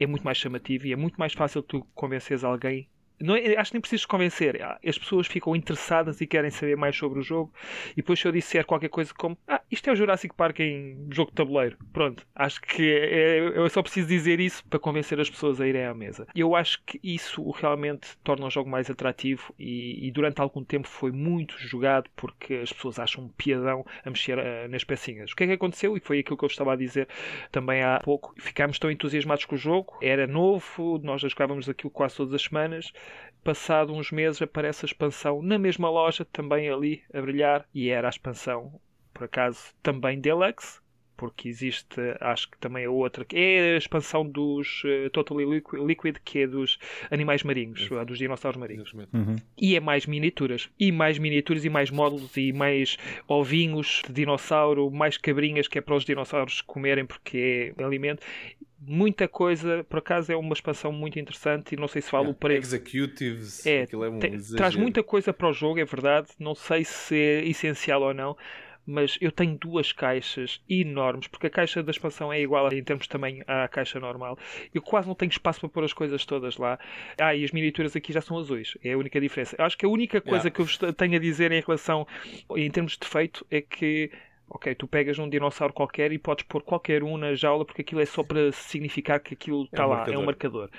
[0.00, 2.88] é muito mais chamativo e é muito mais fácil tu convenceres alguém
[3.20, 4.62] não, é, acho que nem preciso convencer.
[4.62, 7.52] Ah, as pessoas ficam interessadas e querem saber mais sobre o jogo.
[7.92, 11.06] E depois, se eu disser qualquer coisa como Ah, isto é o Jurassic Park em
[11.10, 12.26] jogo de tabuleiro, pronto.
[12.34, 15.94] Acho que é, eu só preciso dizer isso para convencer as pessoas a irem à
[15.94, 16.26] mesa.
[16.34, 20.88] Eu acho que isso realmente torna o jogo mais atrativo e, e durante algum tempo
[20.88, 25.32] foi muito jogado porque as pessoas acham um piadão a mexer uh, nas pecinhas.
[25.32, 25.96] O que é que aconteceu?
[25.96, 27.08] E foi aquilo que eu estava a dizer
[27.50, 28.34] também há pouco.
[28.38, 32.92] Ficámos tão entusiasmados com o jogo, era novo, nós jogávamos aquilo quase todas as semanas
[33.44, 38.08] Passado uns meses aparece a expansão na mesma loja, também ali a brilhar, e era
[38.08, 38.80] a expansão,
[39.12, 40.81] por acaso, também Deluxe,
[41.22, 46.16] porque existe, acho que também a outra, que é a expansão dos uh, Totally Liquid,
[46.24, 46.80] que é dos
[47.12, 48.04] animais marinhos, é.
[48.04, 48.92] dos dinossauros marinhos.
[48.92, 49.36] Uhum.
[49.56, 52.98] E é mais miniaturas, e mais miniaturas, e mais módulos, e mais
[53.28, 58.26] ovinhos de dinossauro, mais cabrinhas que é para os dinossauros comerem porque é alimento
[58.84, 62.36] muita coisa, por acaso é uma expansão muito interessante e não sei se vale yeah,
[62.36, 62.74] o preço.
[62.74, 66.84] Executives, é, é um tem, traz muita coisa para o jogo, é verdade, não sei
[66.84, 68.36] se é essencial ou não,
[68.86, 73.04] mas eu tenho duas caixas enormes, porque a caixa da expansão é igual em termos
[73.04, 74.38] de tamanho à caixa normal.
[74.74, 76.78] Eu quase não tenho espaço para pôr as coisas todas lá.
[77.20, 79.56] Ah, e as miniaturas aqui já são azuis, é a única diferença.
[79.58, 80.50] Eu acho que a única coisa yeah.
[80.50, 82.06] que eu tenho a dizer em relação,
[82.56, 84.10] em termos de defeito, é que
[84.54, 88.02] ok, tu pegas um dinossauro qualquer e podes pôr qualquer um na jaula porque aquilo
[88.02, 90.14] é só para significar que aquilo está é um lá, marcador.
[90.14, 90.70] é um marcador.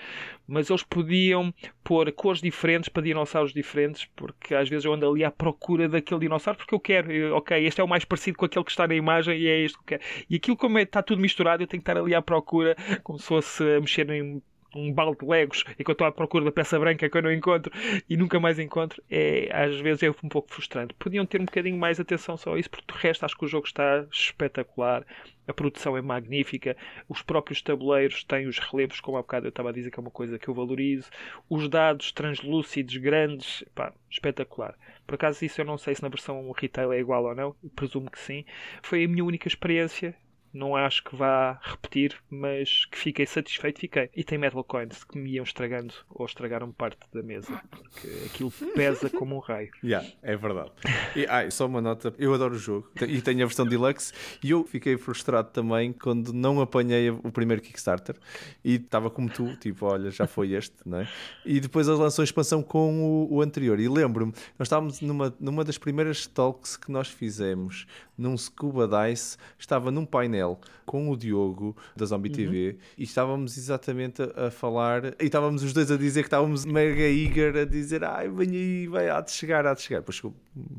[0.48, 1.52] Mas eles podiam
[1.84, 6.20] pôr cores diferentes para dinossauros diferentes, porque às vezes eu ando ali à procura daquele
[6.22, 8.88] dinossauro porque eu quero, eu, ok, este é o mais parecido com aquele que está
[8.88, 10.04] na imagem e é este que eu quero.
[10.30, 13.18] E aquilo, como é, está tudo misturado, eu tenho que estar ali à procura, como
[13.18, 14.42] se fosse a mexer em
[14.76, 17.22] um balde de legos e que eu estou à procura da peça branca que eu
[17.22, 17.72] não encontro
[18.10, 20.94] e nunca mais encontro, é, às vezes é um pouco frustrante.
[20.96, 23.48] Podiam ter um bocadinho mais atenção só a isso, porque de resto acho que o
[23.48, 25.06] jogo está espetacular.
[25.46, 26.78] A produção é magnífica,
[27.10, 30.02] os próprios tabuleiros têm os relevos, como há bocado eu estava a dizer que é
[30.02, 31.10] uma coisa que eu valorizo,
[31.50, 34.74] os dados translúcidos, grandes, pá, espetacular.
[35.06, 38.10] Por acaso, isso eu não sei se na versão retail é igual ou não, presumo
[38.10, 38.46] que sim.
[38.82, 40.16] Foi a minha única experiência
[40.54, 44.10] não acho que vá repetir, mas que fiquei satisfeito, fiquei.
[44.16, 48.52] E tem Metal Coins que me iam estragando ou estragaram parte da mesa, porque aquilo
[48.76, 49.72] pesa como um raio.
[49.84, 50.72] Yeah, é verdade.
[51.16, 54.52] E, ah, só uma nota, eu adoro o jogo e tenho a versão deluxe e
[54.52, 58.16] eu fiquei frustrado também quando não apanhei o primeiro Kickstarter
[58.64, 61.10] e estava como tu, tipo, olha, já foi este, não é?
[61.46, 63.80] E depois ele lançou a expansão com o, o anterior.
[63.80, 67.88] E lembro-me, nós estávamos numa, numa das primeiras talks que nós fizemos
[68.18, 70.43] num Scuba Dice, estava num painel
[70.86, 72.36] com o Diogo da Zombie uhum.
[72.36, 76.66] TV e estávamos exatamente a, a, falar e estávamos os dois a dizer que estávamos
[76.66, 80.02] mega eager a dizer ai, vem aí, vai, há de chegar, há de chegar.
[80.02, 80.22] Pois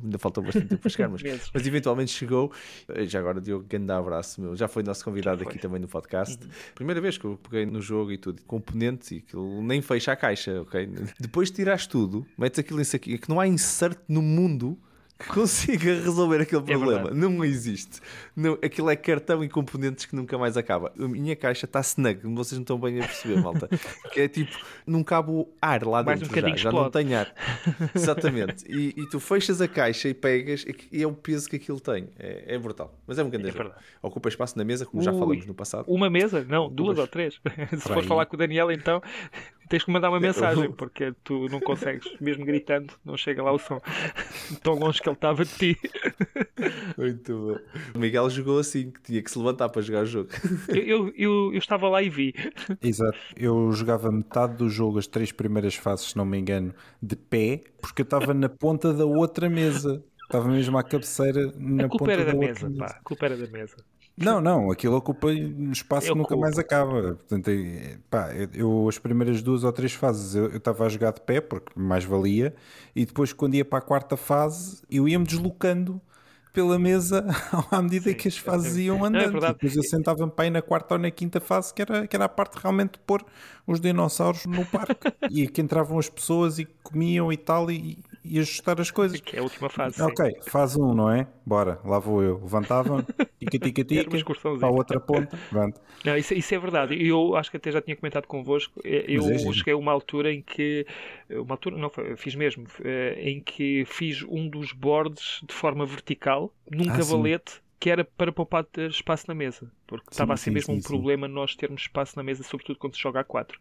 [0.02, 2.52] ainda faltou bastante tempo para chegar, mas, mas eventualmente chegou.
[3.06, 4.54] Já agora, Diogo, grande abraço, meu.
[4.56, 6.42] já foi nosso convidado aqui também no podcast.
[6.42, 6.50] Uhum.
[6.74, 10.16] Primeira vez que eu peguei no jogo e tudo, componentes e aquilo nem fecha a
[10.16, 10.88] caixa, ok?
[11.18, 14.78] Depois tiraste tudo, metes aquilo em aqui, que não há insert no mundo
[15.28, 17.10] consiga resolver aquele é problema.
[17.10, 18.00] É não existe.
[18.34, 20.92] Não, aquilo é cartão e componentes que nunca mais acaba.
[20.98, 23.68] A minha caixa está snug, vocês não estão bem a perceber, malta.
[24.12, 24.52] que é tipo,
[24.86, 27.32] não cabe o ar lá dentro um já, já não tem ar.
[27.94, 28.64] Exatamente.
[28.68, 32.08] E, e, tu fechas a caixa e pegas, e é o peso que aquilo tem.
[32.18, 32.92] É, é brutal.
[33.06, 35.84] Mas é um grande é Ocupa espaço na mesa, como Ui, já falamos no passado.
[35.86, 36.44] Uma mesa?
[36.48, 37.40] Não, duas ou três.
[37.70, 39.00] Se for falar com o Daniel, então
[39.68, 43.58] tens que mandar uma mensagem, porque tu não consegues, mesmo gritando, não chega lá o
[43.58, 43.80] som.
[44.62, 45.78] Tão longe que ele estava de ti.
[46.96, 47.58] Muito bom.
[47.94, 50.30] O Miguel jogou assim, que tinha que se levantar para jogar o jogo.
[50.68, 52.34] Eu, eu, eu estava lá e vi.
[52.82, 53.18] Exato.
[53.36, 57.62] Eu jogava metade do jogo, as três primeiras fases, se não me engano, de pé,
[57.80, 60.02] porque eu estava na ponta da outra mesa.
[60.24, 62.78] Estava mesmo à cabeceira na a culpa ponta era da, da mesa, mesa.
[62.78, 62.86] Pá.
[62.86, 63.76] A culpa era da mesa.
[64.16, 67.14] Não, não, aquilo ocupa um espaço que nunca mais acaba.
[67.14, 71.20] Portanto, é, pá, eu as primeiras duas ou três fases eu estava a jogar de
[71.20, 72.54] pé, porque mais valia,
[72.94, 76.00] e depois quando ia para a quarta fase eu ia-me deslocando
[76.52, 77.26] pela mesa
[77.72, 79.44] à medida Sim, que as fases iam andando.
[79.44, 82.14] É depois eu sentava-me para ir na quarta ou na quinta fase, que era, que
[82.14, 83.26] era a parte realmente de pôr
[83.66, 85.12] os dinossauros no parque.
[85.28, 89.20] e que entravam as pessoas e comiam e tal, e, e ajustar as coisas.
[89.20, 90.00] Que é a última fase.
[90.00, 90.50] Ok, sim.
[90.50, 91.26] fase 1, um, não é?
[91.44, 92.40] Bora, lá vou eu.
[92.40, 93.04] Levantava,
[93.38, 95.38] tica tica tica, para a outra ponta.
[96.04, 97.06] Não, isso, isso, é verdade.
[97.06, 98.80] Eu acho que até já tinha comentado convosco.
[98.84, 100.86] Eh, eu é cheguei a uma altura em que.
[101.30, 102.66] Uma altura, não, fiz mesmo.
[102.82, 107.52] Eh, em que fiz um dos boards de forma vertical, num ah, cavalete.
[107.52, 110.72] Sim que era para poupar espaço na mesa, porque sim, estava a ser sim, mesmo
[110.72, 113.60] sim, um problema nós termos espaço na mesa, sobretudo quando se joga a 4.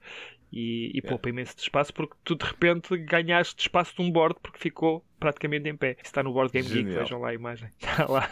[0.50, 1.02] E, e é.
[1.02, 5.04] poupa imenso de espaço, porque tu de repente ganhaste espaço de um board porque ficou
[5.20, 5.98] praticamente em pé.
[6.02, 7.70] Está no Board Game Geek, vejam lá a imagem.
[7.78, 8.32] Está lá.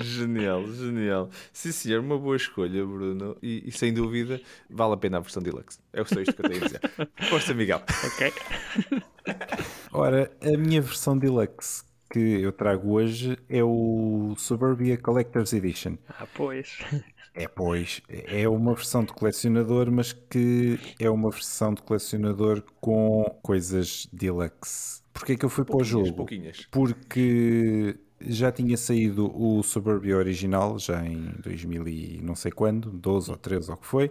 [0.00, 1.30] genial, genial.
[1.52, 3.36] Sim, senhor, uma boa escolha, Bruno.
[3.40, 5.78] E, e, sem dúvida vale a pena a versão deluxe.
[5.92, 6.80] É só isto que eu tenho a dizer.
[7.30, 7.82] Força, Miguel.
[8.04, 8.32] Ok.
[9.92, 15.96] Ora, a minha versão deluxe que eu trago hoje é o Suburbia Collector's Edition.
[16.08, 16.78] Ah, pois.
[17.34, 18.00] É, pois.
[18.08, 25.02] É uma versão de colecionador, mas que é uma versão de colecionador com coisas deluxe.
[25.12, 26.12] Porquê é que eu fui para o jogo?
[26.14, 26.66] Pouquinhas.
[26.70, 33.30] Porque já tinha saído o Suburbia original, já em 2000 e não sei quando, 12
[33.30, 34.10] ou 13 ou que foi,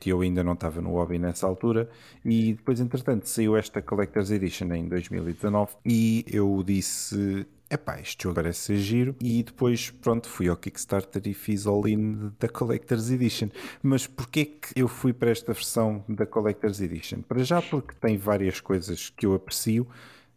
[0.00, 1.88] que eu ainda não estava no hobby nessa altura,
[2.24, 8.36] e depois entretanto saiu esta Collector's Edition em 2019 e eu disse, epá, este jogo
[8.36, 13.48] parece ser giro, e depois pronto, fui ao Kickstarter e fiz all-in da Collector's Edition.
[13.82, 17.22] Mas porquê que eu fui para esta versão da Collector's Edition?
[17.22, 19.86] Para já porque tem várias coisas que eu aprecio,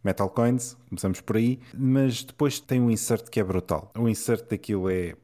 [0.02, 3.90] Metal Coins, começamos por aí, mas depois tem um insert que é brutal.
[3.98, 5.14] O insert daquilo é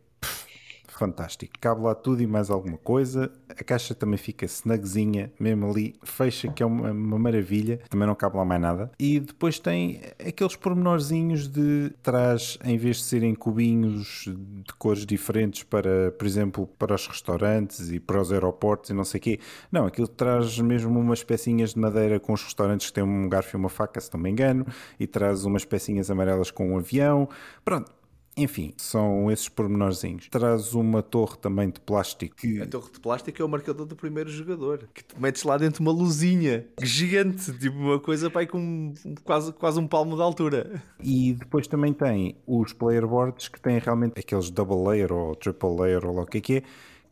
[0.99, 1.55] fantástico.
[1.61, 3.31] Cabe lá tudo e mais alguma coisa.
[3.49, 7.81] A caixa também fica snugzinha, mesmo ali, fecha, que é uma, uma, maravilha.
[7.89, 8.91] Também não cabe lá mais nada.
[8.99, 15.63] E depois tem aqueles pormenorzinhos de trás, em vez de serem cubinhos de cores diferentes
[15.63, 19.41] para, por exemplo, para os restaurantes e para os aeroportos e não sei o quê.
[19.71, 23.57] Não, aquilo traz mesmo umas pecinhas de madeira com os restaurantes que têm um garfo
[23.57, 24.67] e uma faca, se não me engano,
[24.99, 27.29] e traz umas pecinhas amarelas com um avião.
[27.65, 27.93] Pronto,
[28.37, 30.29] enfim, são esses pormenorzinhos.
[30.29, 32.37] Traz uma torre também de plástico.
[32.37, 32.61] Que...
[32.61, 34.87] A torre de plástico é o marcador do primeiro jogador.
[34.93, 38.93] Que tu metes lá dentro uma luzinha gigante, tipo uma coisa pai, com
[39.25, 40.83] quase, quase um palmo de altura.
[41.03, 45.75] E depois também tem os player boards que têm realmente aqueles double layer ou triple
[45.75, 46.63] layer ou lá o que é que é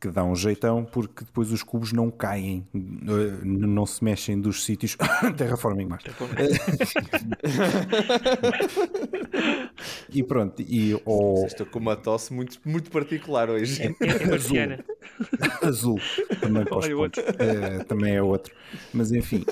[0.05, 4.99] que dá um jeitão porque depois os cubos não caem, não se mexem dos sítios.
[5.39, 6.05] Terraforming Mars.
[10.13, 10.61] e pronto.
[10.61, 11.45] E, oh...
[11.47, 13.83] Estou com uma tosse muito, muito particular hoje.
[13.83, 14.59] É, é azul.
[15.63, 15.99] azul.
[16.39, 16.65] Também,
[17.39, 18.55] é, também é outro.
[18.93, 19.43] Mas enfim,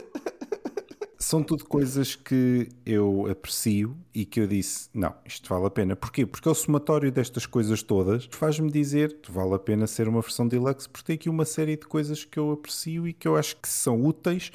[1.23, 5.97] são tudo coisas que eu aprecio e que eu disse: não, isto vale a pena.
[5.97, 6.27] Porquê?
[6.27, 10.21] Porque é o somatório destas coisas todas faz-me dizer que vale a pena ser uma
[10.21, 13.37] versão deluxe, porque tem aqui uma série de coisas que eu aprecio e que eu
[13.37, 14.51] acho que são úteis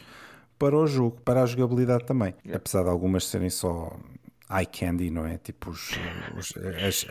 [0.59, 2.33] para o jogo, para a jogabilidade também.
[2.53, 3.97] Apesar de algumas serem só
[4.49, 5.37] eye candy, não é?
[5.37, 5.91] Tipo os,
[6.37, 6.53] os,
[6.85, 7.05] as,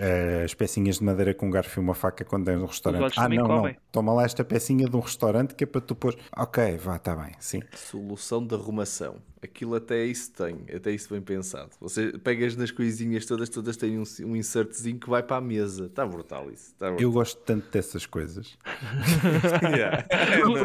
[0.45, 3.15] as pecinhas de madeira com um garfo e uma faca quando é no restaurante.
[3.17, 3.75] Ah, não, não.
[3.93, 6.17] Toma lá esta pecinha de um restaurante que é para tu pôr.
[6.37, 7.63] Ok, vá, está bem, sim.
[7.75, 11.71] Solução de arrumação aquilo até isso tem, até isso bem pensado.
[11.81, 15.87] Você pegas nas coisinhas todas, todas têm um, um insertzinho que vai para a mesa.
[15.87, 16.75] Está brutal isso.
[16.79, 17.03] Tá brutal.
[17.03, 18.57] Eu gosto tanto dessas coisas.
[19.63, 20.07] yeah.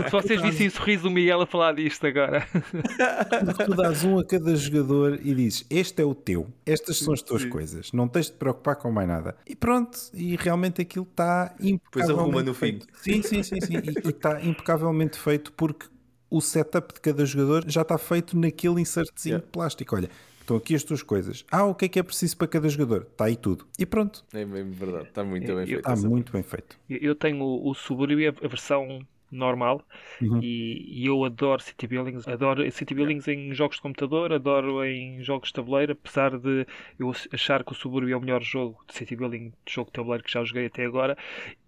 [0.06, 2.48] Se vocês vissem o sorriso do Miguel a falar disto agora.
[2.52, 7.14] Porque tu dás um a cada jogador e dizes: Este é o teu, estas são
[7.14, 7.50] as tuas Sim.
[7.50, 9.36] coisas, não tens de te preocupar com mais nada.
[9.48, 11.82] E pronto, e realmente aquilo está impecavelmente.
[11.92, 12.88] Depois arruma no feito.
[12.94, 13.22] fim.
[13.22, 13.74] Sim, sim, sim, sim.
[14.06, 15.88] E está impecavelmente feito porque
[16.32, 19.46] o setup de cada jogador já está feito naquele insertzinho yeah.
[19.46, 19.96] de plástico.
[19.96, 20.10] Olha,
[20.40, 21.46] estão aqui as tuas coisas.
[21.52, 23.06] Ah, o que é que é preciso para cada jogador?
[23.12, 23.68] Está aí tudo.
[23.78, 24.24] E pronto.
[24.34, 25.80] É mesmo verdade, está muito eu, bem feito.
[25.80, 26.80] Está muito bem feito.
[26.90, 29.82] Eu tenho o, o Suburbia, a versão normal
[30.22, 30.40] uhum.
[30.44, 35.24] e, e, eu adoro city buildings adoro city buildings em jogos de computador adoro em
[35.24, 36.68] jogos de tabuleiro apesar de
[37.00, 39.94] eu achar que o Suburbia é o melhor jogo de city building de jogo de
[39.94, 41.18] tabuleiro que já joguei até agora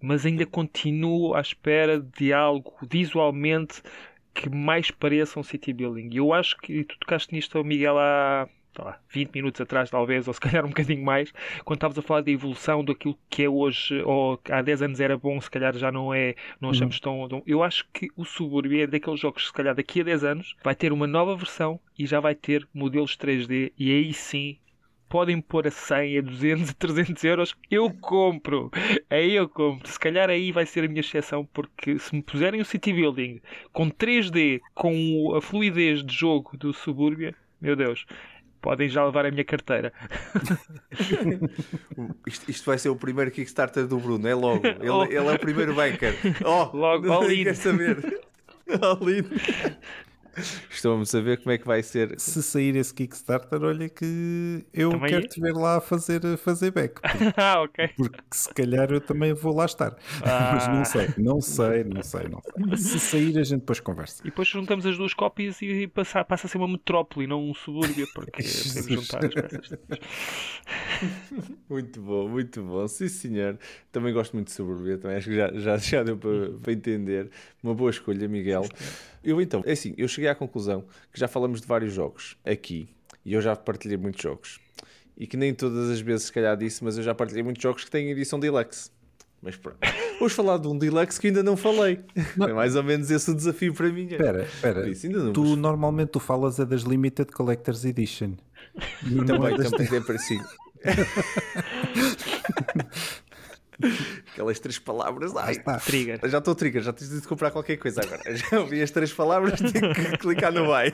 [0.02, 3.82] mas ainda continuo à espera de algo visualmente
[4.34, 6.10] que mais pareça um city building.
[6.12, 8.48] E eu acho que tu tocaste nisto, Miguel, há
[8.82, 11.32] lá, 20 minutos atrás, talvez, ou se calhar um bocadinho mais,
[11.64, 15.18] quando estavas a falar da evolução daquilo que é hoje, ou há 10 anos era
[15.18, 16.76] bom, se calhar já não é, não uhum.
[16.76, 17.28] achamos uhum.
[17.28, 20.56] tão, Eu acho que o Subúrbio é daqueles jogos se calhar, daqui a 10 anos
[20.64, 24.58] vai ter uma nova versão e já vai ter modelos 3D, e aí sim
[25.14, 28.72] podem pôr a 100, a 200, a 300 euros, eu compro.
[29.12, 29.88] Aí eu compro.
[29.88, 33.40] Se calhar aí vai ser a minha exceção, porque se me puserem o City Building
[33.72, 38.08] com 3D, com a fluidez de jogo do Subúrbia, meu Deus,
[38.60, 39.94] podem já levar a minha carteira.
[42.26, 44.66] isto, isto, vai ser o primeiro Kickstarter do Bruno, é logo.
[44.82, 45.04] Ele, oh.
[45.04, 46.16] ele é o primeiro banker.
[46.44, 47.44] Oh, logo, all in.
[47.44, 48.20] Quer saber?
[48.82, 49.30] all in.
[50.70, 52.20] Estamos a ver como é que vai ser.
[52.20, 56.72] Se sair esse Kickstarter, olha que eu também quero te ver lá a fazer, fazer
[56.72, 57.00] back.
[57.38, 57.90] ah, ok.
[57.96, 59.96] Porque se calhar eu também vou lá estar.
[60.24, 60.52] Ah.
[60.54, 62.78] Mas não sei, não sei, não sei, não sei.
[62.78, 64.22] Se sair, a gente depois conversa.
[64.24, 67.54] E depois juntamos as duas cópias e passa, passa a ser uma metrópole, não um
[67.54, 69.80] subúrbio, porque podemos juntar as peças.
[71.70, 72.88] muito bom, muito bom.
[72.88, 73.58] Sim, senhor.
[73.92, 77.30] Também gosto muito de subúrbio, também acho que já, já, já deu para, para entender.
[77.62, 78.64] Uma boa escolha, Miguel.
[79.24, 82.90] Eu então, é assim, eu cheguei à conclusão que já falamos de vários jogos aqui
[83.26, 84.60] e eu já partilhei muitos jogos.
[85.16, 87.84] E que nem todas as vezes, se calhar, disse, mas eu já partilhei muitos jogos
[87.86, 88.90] que têm edição deluxe.
[89.42, 89.78] Mas pronto.
[90.20, 92.00] Vamos falar de um deluxe que ainda não falei.
[92.38, 92.48] Não.
[92.48, 94.08] É mais ou menos esse o desafio para mim.
[94.08, 94.92] Espera, espera.
[95.34, 95.58] Tu vos...
[95.58, 98.34] normalmente tu falas é das Limited Collectors Edition.
[99.28, 100.44] Também, também é parecido.
[104.32, 105.36] Aquelas três palavras.
[105.36, 105.80] Ai, está.
[105.80, 106.20] Trigger.
[106.30, 108.36] Já estou trigger, já tens de comprar qualquer coisa agora.
[108.36, 110.94] Já ouvi as três palavras, tenho que clicar no buy.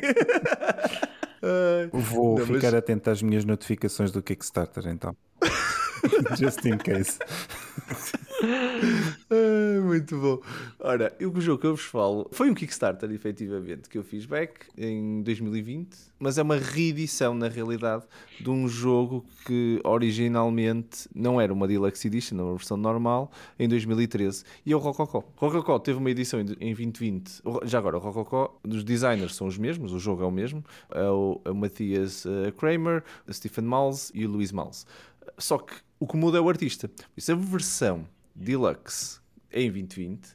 [1.94, 2.74] Vou Não, ficar mas...
[2.74, 5.16] atento às minhas notificações do Kickstarter então.
[6.38, 7.18] Just in case.
[9.84, 10.40] muito bom.
[10.80, 14.68] Ora, o jogo que eu vos falo foi um Kickstarter, efetivamente, que eu fiz back
[14.78, 18.06] em 2020, mas é uma reedição, na realidade,
[18.40, 23.68] de um jogo que originalmente não era uma Deluxe Edition, era uma versão normal, em
[23.68, 24.44] 2013.
[24.66, 25.24] E é o Rococó.
[25.36, 27.42] Rococó teve uma edição em 2020.
[27.66, 30.64] Já agora, o Rococó, os designers são os mesmos, o jogo é o mesmo.
[30.92, 34.86] É o, é Matthias eh, Kramer, Stephen Miles e o Luís Miles.
[35.38, 36.90] Só que o que muda é o artista.
[37.18, 38.06] Isso é a versão
[38.40, 39.20] Deluxe
[39.52, 40.30] em 2020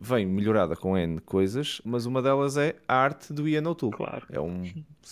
[0.00, 3.96] vem melhorada com N coisas, mas uma delas é a arte do Ian O'Toole.
[3.96, 4.24] Claro.
[4.30, 4.62] É um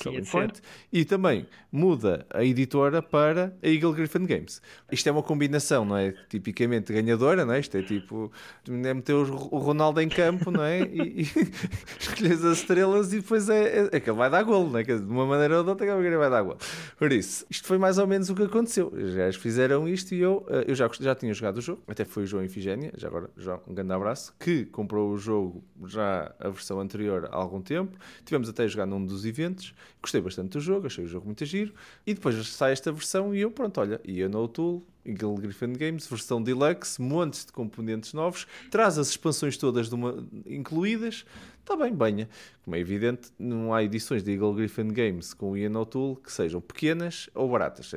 [0.03, 0.61] selling point.
[0.93, 4.63] E também muda a editora para a Eagle Griffin Games.
[4.91, 6.15] Isto é uma combinação, não é?
[6.29, 7.61] Tipicamente ganhadora, não é?
[7.61, 8.33] Isto é tipo,
[8.69, 10.81] é meter o Ronaldo em campo, não é?
[10.81, 11.23] E, e
[11.99, 14.83] escolhes as estrelas e depois é, é, é que ele vai dar golo, não é?
[14.83, 16.59] De uma maneira ou de outra, que vai dar golo.
[16.97, 18.89] Por isso, isto foi mais ou menos o que aconteceu.
[18.89, 22.05] Os gajos fizeram isto e eu, eh, eu já, já tinha jogado o jogo, até
[22.05, 26.35] foi o João Ifigénia, já agora, João, um grande abraço, que comprou o jogo já
[26.39, 27.97] a versão anterior há algum tempo.
[28.25, 31.45] Tivemos até a jogar num dos eventos Gostei bastante do jogo, achei o jogo muito
[31.45, 31.74] giro.
[32.07, 36.43] E depois sai esta versão e eu, pronto, olha, ia no Tool, Griffin Games, versão
[36.43, 41.24] deluxe, montes de componentes novos, traz as expansões todas uma, incluídas.
[41.61, 42.28] Está bem, banha.
[42.64, 46.32] Como é evidente, não há edições de Eagle Griffin Games com o Ian O'Toole que
[46.32, 47.93] sejam pequenas ou baratas.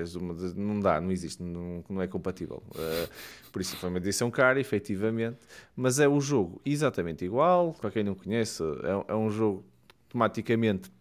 [0.56, 2.62] Não dá, não existe, não, não é compatível.
[2.72, 3.10] Uh,
[3.52, 5.38] por isso foi uma edição cara, efetivamente.
[5.74, 7.74] Mas é o jogo exatamente igual.
[7.74, 9.64] Para quem não conhece, é, é um jogo
[10.10, 10.92] tematicamente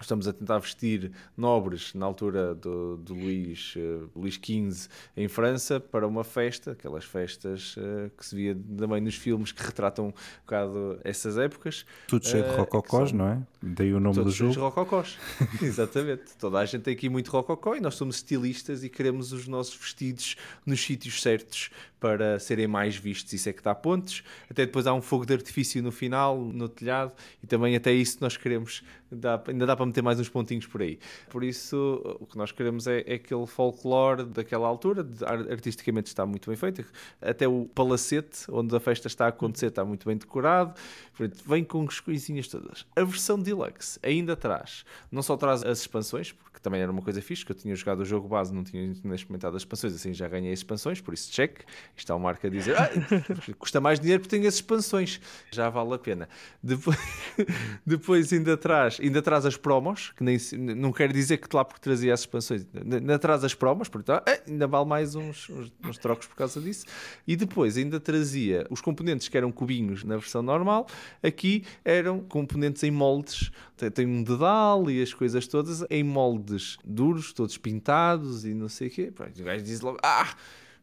[0.00, 5.80] estamos a tentar vestir nobres na altura do, do Luís, uh, Luís XV em França
[5.80, 10.12] para uma festa, aquelas festas uh, que se via também nos filmes que retratam um
[10.40, 11.84] bocado essas épocas.
[12.06, 13.18] Tudo cheio de uh, rococós, são...
[13.18, 13.42] não é?
[13.62, 14.54] Daí o nome do jogo.
[14.54, 15.18] Todos rococós,
[15.60, 16.36] exatamente.
[16.38, 19.76] Toda a gente tem aqui muito rococó e nós somos estilistas e queremos os nossos
[19.76, 21.70] vestidos nos sítios certos
[22.00, 23.32] para serem mais vistos.
[23.32, 24.22] Isso é que dá pontos.
[24.50, 28.18] Até depois há um fogo de artifício no final, no telhado, e também até isso
[28.20, 28.82] nós queremos.
[29.10, 30.98] Dá, ainda dá para meter mais uns pontinhos por aí.
[31.30, 36.26] Por isso, o que nós queremos é, é aquele folclore daquela altura, de, artisticamente está
[36.26, 36.84] muito bem feito.
[37.20, 40.74] Até o palacete, onde a festa está a acontecer, está muito bem decorado.
[41.16, 42.86] Portanto, vem com as coisinhas todas.
[42.94, 47.22] A versão deluxe ainda traz, não só traz as expansões, que também era uma coisa
[47.22, 50.26] fixe, que eu tinha jogado o jogo base, não tinha experimentado as expansões, assim já
[50.26, 51.60] ganhei as expansões, por isso check.
[51.96, 52.90] Está o Marco a dizer, ah,
[53.58, 55.20] custa mais dinheiro porque tenho as expansões,
[55.52, 56.28] já vale a pena.
[56.60, 56.98] Depois,
[57.86, 60.38] depois ainda traz, ainda traz as promos, que nem,
[60.76, 64.38] não quer dizer que lá porque trazia as expansões, ainda traz as promos, portanto, ah,
[64.46, 66.86] ainda vale mais uns, uns, uns trocos por causa disso.
[67.26, 70.86] E depois ainda trazia os componentes que eram cubinhos na versão normal,
[71.22, 73.50] aqui eram componentes em moldes,
[73.94, 78.68] tem um dedal e as coisas todas em moldes moldes duros, todos pintados e não
[78.68, 79.12] sei o quê.
[79.18, 80.34] O gajo diz logo: Ah!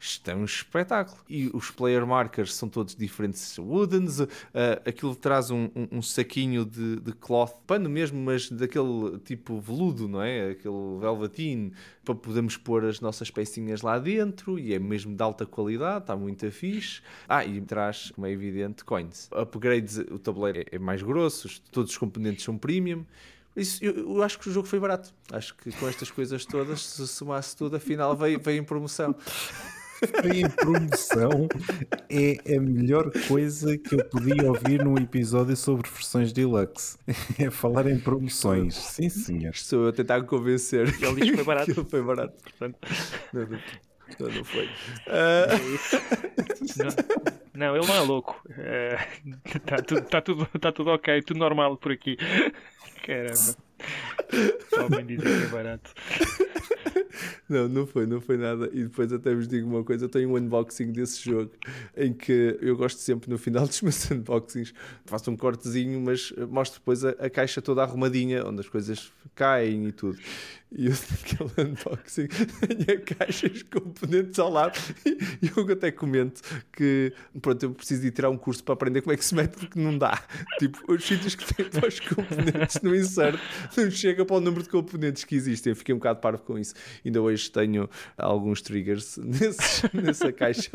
[0.05, 1.17] Isto é um espetáculo.
[1.27, 4.19] E os player markers são todos diferentes woodens.
[4.19, 4.29] Uh,
[4.85, 10.07] aquilo traz um, um, um saquinho de, de, cloth, pano mesmo, mas daquele tipo veludo,
[10.07, 10.51] não é?
[10.51, 11.71] Aquele velveteen,
[12.03, 14.59] para podermos pôr as nossas pecinhas lá dentro.
[14.59, 17.01] E é mesmo de alta qualidade, está muito fixe.
[17.27, 19.27] Ah, e traz, como é evidente, coins.
[19.31, 23.03] Upgrades, o tabuleiro é, é mais grosso, todos os componentes são premium.
[23.55, 25.13] Isso, eu, eu, acho que o jogo foi barato.
[25.31, 29.15] Acho que com estas coisas todas, se somasse tudo, afinal veio, veio em promoção.
[30.33, 31.47] Em promoção
[32.09, 36.97] é a melhor coisa que eu podia ouvir num episódio sobre versões deluxe.
[37.39, 38.75] É falar em promoções.
[38.75, 39.51] Sim, senhor.
[39.51, 40.87] Estou eu a tentar convencer.
[41.01, 41.73] Ele diz que foi barato.
[41.75, 42.33] Que foi barato.
[42.41, 42.77] Portanto,
[43.33, 44.65] não, não, não foi.
[44.65, 45.75] Uh...
[46.77, 48.41] Não, não, ele não é louco.
[49.55, 52.17] Está uh, tudo, tá tudo, tá tudo ok, tudo normal por aqui.
[53.05, 53.64] Caramba.
[54.69, 55.91] Só bem dizer que é barato.
[57.47, 58.69] Não, não foi, não foi nada.
[58.73, 61.51] E depois até vos digo uma coisa: eu tenho um unboxing desse jogo
[61.95, 64.73] em que eu gosto sempre no final dos meus unboxings,
[65.05, 69.88] faço um cortezinho, mas mostro depois a, a caixa toda arrumadinha, onde as coisas caem
[69.88, 70.17] e tudo.
[70.72, 72.28] E eu naquele unboxing
[72.86, 74.78] tenho a caixa, os componentes ao lado.
[75.05, 76.41] E eu até comento
[76.72, 79.57] que pronto, eu preciso de tirar um curso para aprender como é que se mete,
[79.57, 80.22] porque não dá.
[80.59, 83.39] Tipo, os sítios que têm para os componentes no insert
[83.78, 85.72] não chega para o número de componentes que existem.
[85.72, 86.74] Eu fiquei um bocado parvo com isso.
[87.05, 90.72] Ainda hoje tenho alguns triggers nesses, nessa caixa.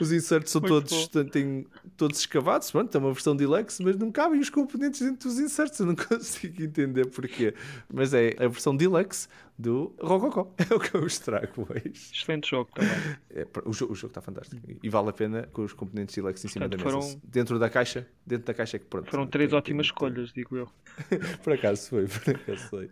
[0.00, 2.70] Os inserts são todos, têm, todos escavados.
[2.70, 5.78] Pronto, é uma versão deluxe, mas não cabem os componentes dentro dos inserts.
[5.78, 7.54] Eu não consigo entender porquê.
[7.92, 9.28] Mas é a versão deluxe
[9.58, 10.52] do Rococó.
[10.68, 11.92] É o que eu vos trago hoje.
[11.94, 12.90] Excelente jogo também.
[13.30, 14.60] É, o, jogo, o jogo está fantástico.
[14.82, 17.08] E vale a pena com os componentes deluxe em cima Portanto, da mesa.
[17.08, 17.22] Foram...
[17.24, 19.10] Dentro da caixa, dentro da caixa é que pronto.
[19.10, 20.42] Foram três tem, ótimas tem, escolhas, tem...
[20.42, 20.68] digo eu.
[21.42, 22.90] por acaso foi, por acaso foi.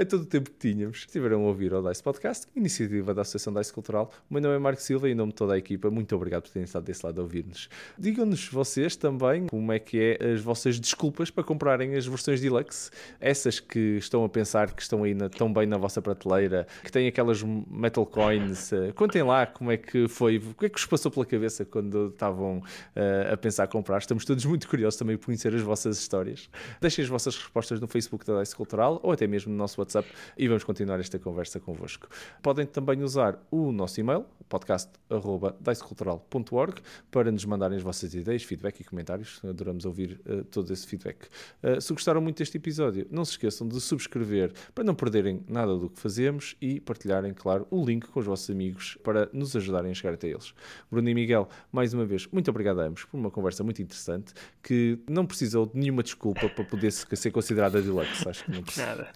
[0.00, 3.52] Em todo o tempo que tínhamos, estiveram a ouvir o DICE Podcast, iniciativa da Associação
[3.52, 4.12] DICE Cultural.
[4.30, 6.42] O meu nome é Marco Silva e em nome de toda a equipa, muito obrigado
[6.42, 7.68] por terem estado desse lado a ouvir-nos.
[7.98, 12.92] Digam-nos vocês também como é que é as vossas desculpas para comprarem as versões deluxe,
[13.20, 16.92] essas que estão a pensar que estão aí na, tão bem na vossa prateleira, que
[16.92, 18.72] têm aquelas metal coins.
[18.72, 21.64] Uh, contem lá como é que foi, o que é que vos passou pela cabeça
[21.64, 23.98] quando estavam uh, a pensar comprar.
[23.98, 26.50] Estamos todos muito curiosos também por conhecer as vossas histórias.
[26.80, 30.08] Deixem as vossas respostas no Facebook da DICE Cultural ou até mesmo no nosso WhatsApp
[30.36, 32.08] e vamos continuar esta conversa convosco.
[32.42, 38.84] Podem também usar o nosso e-mail, podcast.dicecultural.org, para nos mandarem as vossas ideias, feedback e
[38.84, 39.38] comentários.
[39.44, 41.26] Adoramos ouvir uh, todo esse feedback.
[41.62, 45.67] Uh, se gostaram muito deste episódio, não se esqueçam de subscrever para não perderem nada
[45.76, 49.90] do que fazemos e partilharem, claro, o link com os vossos amigos para nos ajudarem
[49.90, 50.54] a chegar até eles.
[50.90, 54.32] Bruno e Miguel, mais uma vez, muito obrigado a ambos por uma conversa muito interessante
[54.62, 58.28] que não precisou de nenhuma desculpa para poder ser considerada deluxe.
[58.28, 58.86] Acho que não precisa.
[58.86, 59.12] Nada.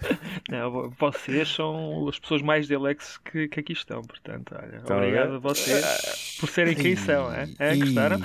[0.51, 5.33] Não, vocês são as pessoas mais delex que, que aqui estão, portanto, olha, então, obrigado
[5.35, 5.37] é?
[5.37, 7.49] a vocês por serem quem são, é?
[7.59, 7.77] é?
[7.77, 8.19] Gostaram?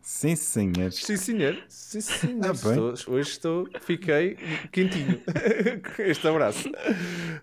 [0.00, 0.92] Sim, senhor.
[0.92, 1.58] Sim, senhor.
[1.68, 2.46] Sim, senhor.
[2.46, 4.36] Ah, estou, hoje estou, fiquei
[4.70, 5.20] quentinho
[5.96, 6.70] com este abraço.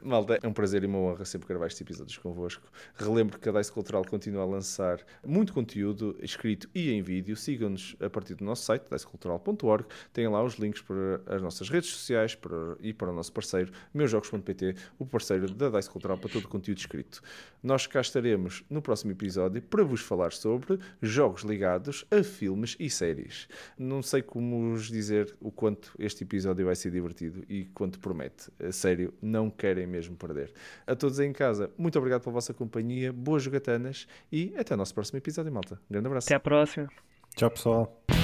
[0.01, 2.63] Malta, é um prazer e uma honra sempre gravar estes episódios convosco.
[2.95, 7.35] Relembro que a Dice Cultural continua a lançar muito conteúdo escrito e em vídeo.
[7.35, 9.85] Sigam-nos a partir do nosso site, dicecultural.org.
[10.11, 13.71] Tem lá os links para as nossas redes sociais para, e para o nosso parceiro,
[13.93, 17.21] meusjogos.pt, o parceiro da Dice Cultural para todo o conteúdo escrito.
[17.61, 22.89] Nós cá estaremos no próximo episódio para vos falar sobre jogos ligados a filmes e
[22.89, 23.47] séries.
[23.77, 28.49] Não sei como vos dizer o quanto este episódio vai ser divertido e quanto promete.
[28.59, 30.51] A sério, não querem mesmo perder.
[30.87, 34.93] A todos em casa, muito obrigado pela vossa companhia, boas jogatanas e até o nosso
[34.93, 35.75] próximo episódio, malta.
[35.75, 36.27] Um grande abraço.
[36.27, 36.87] Até à próxima.
[37.35, 38.22] Tchau, pessoal.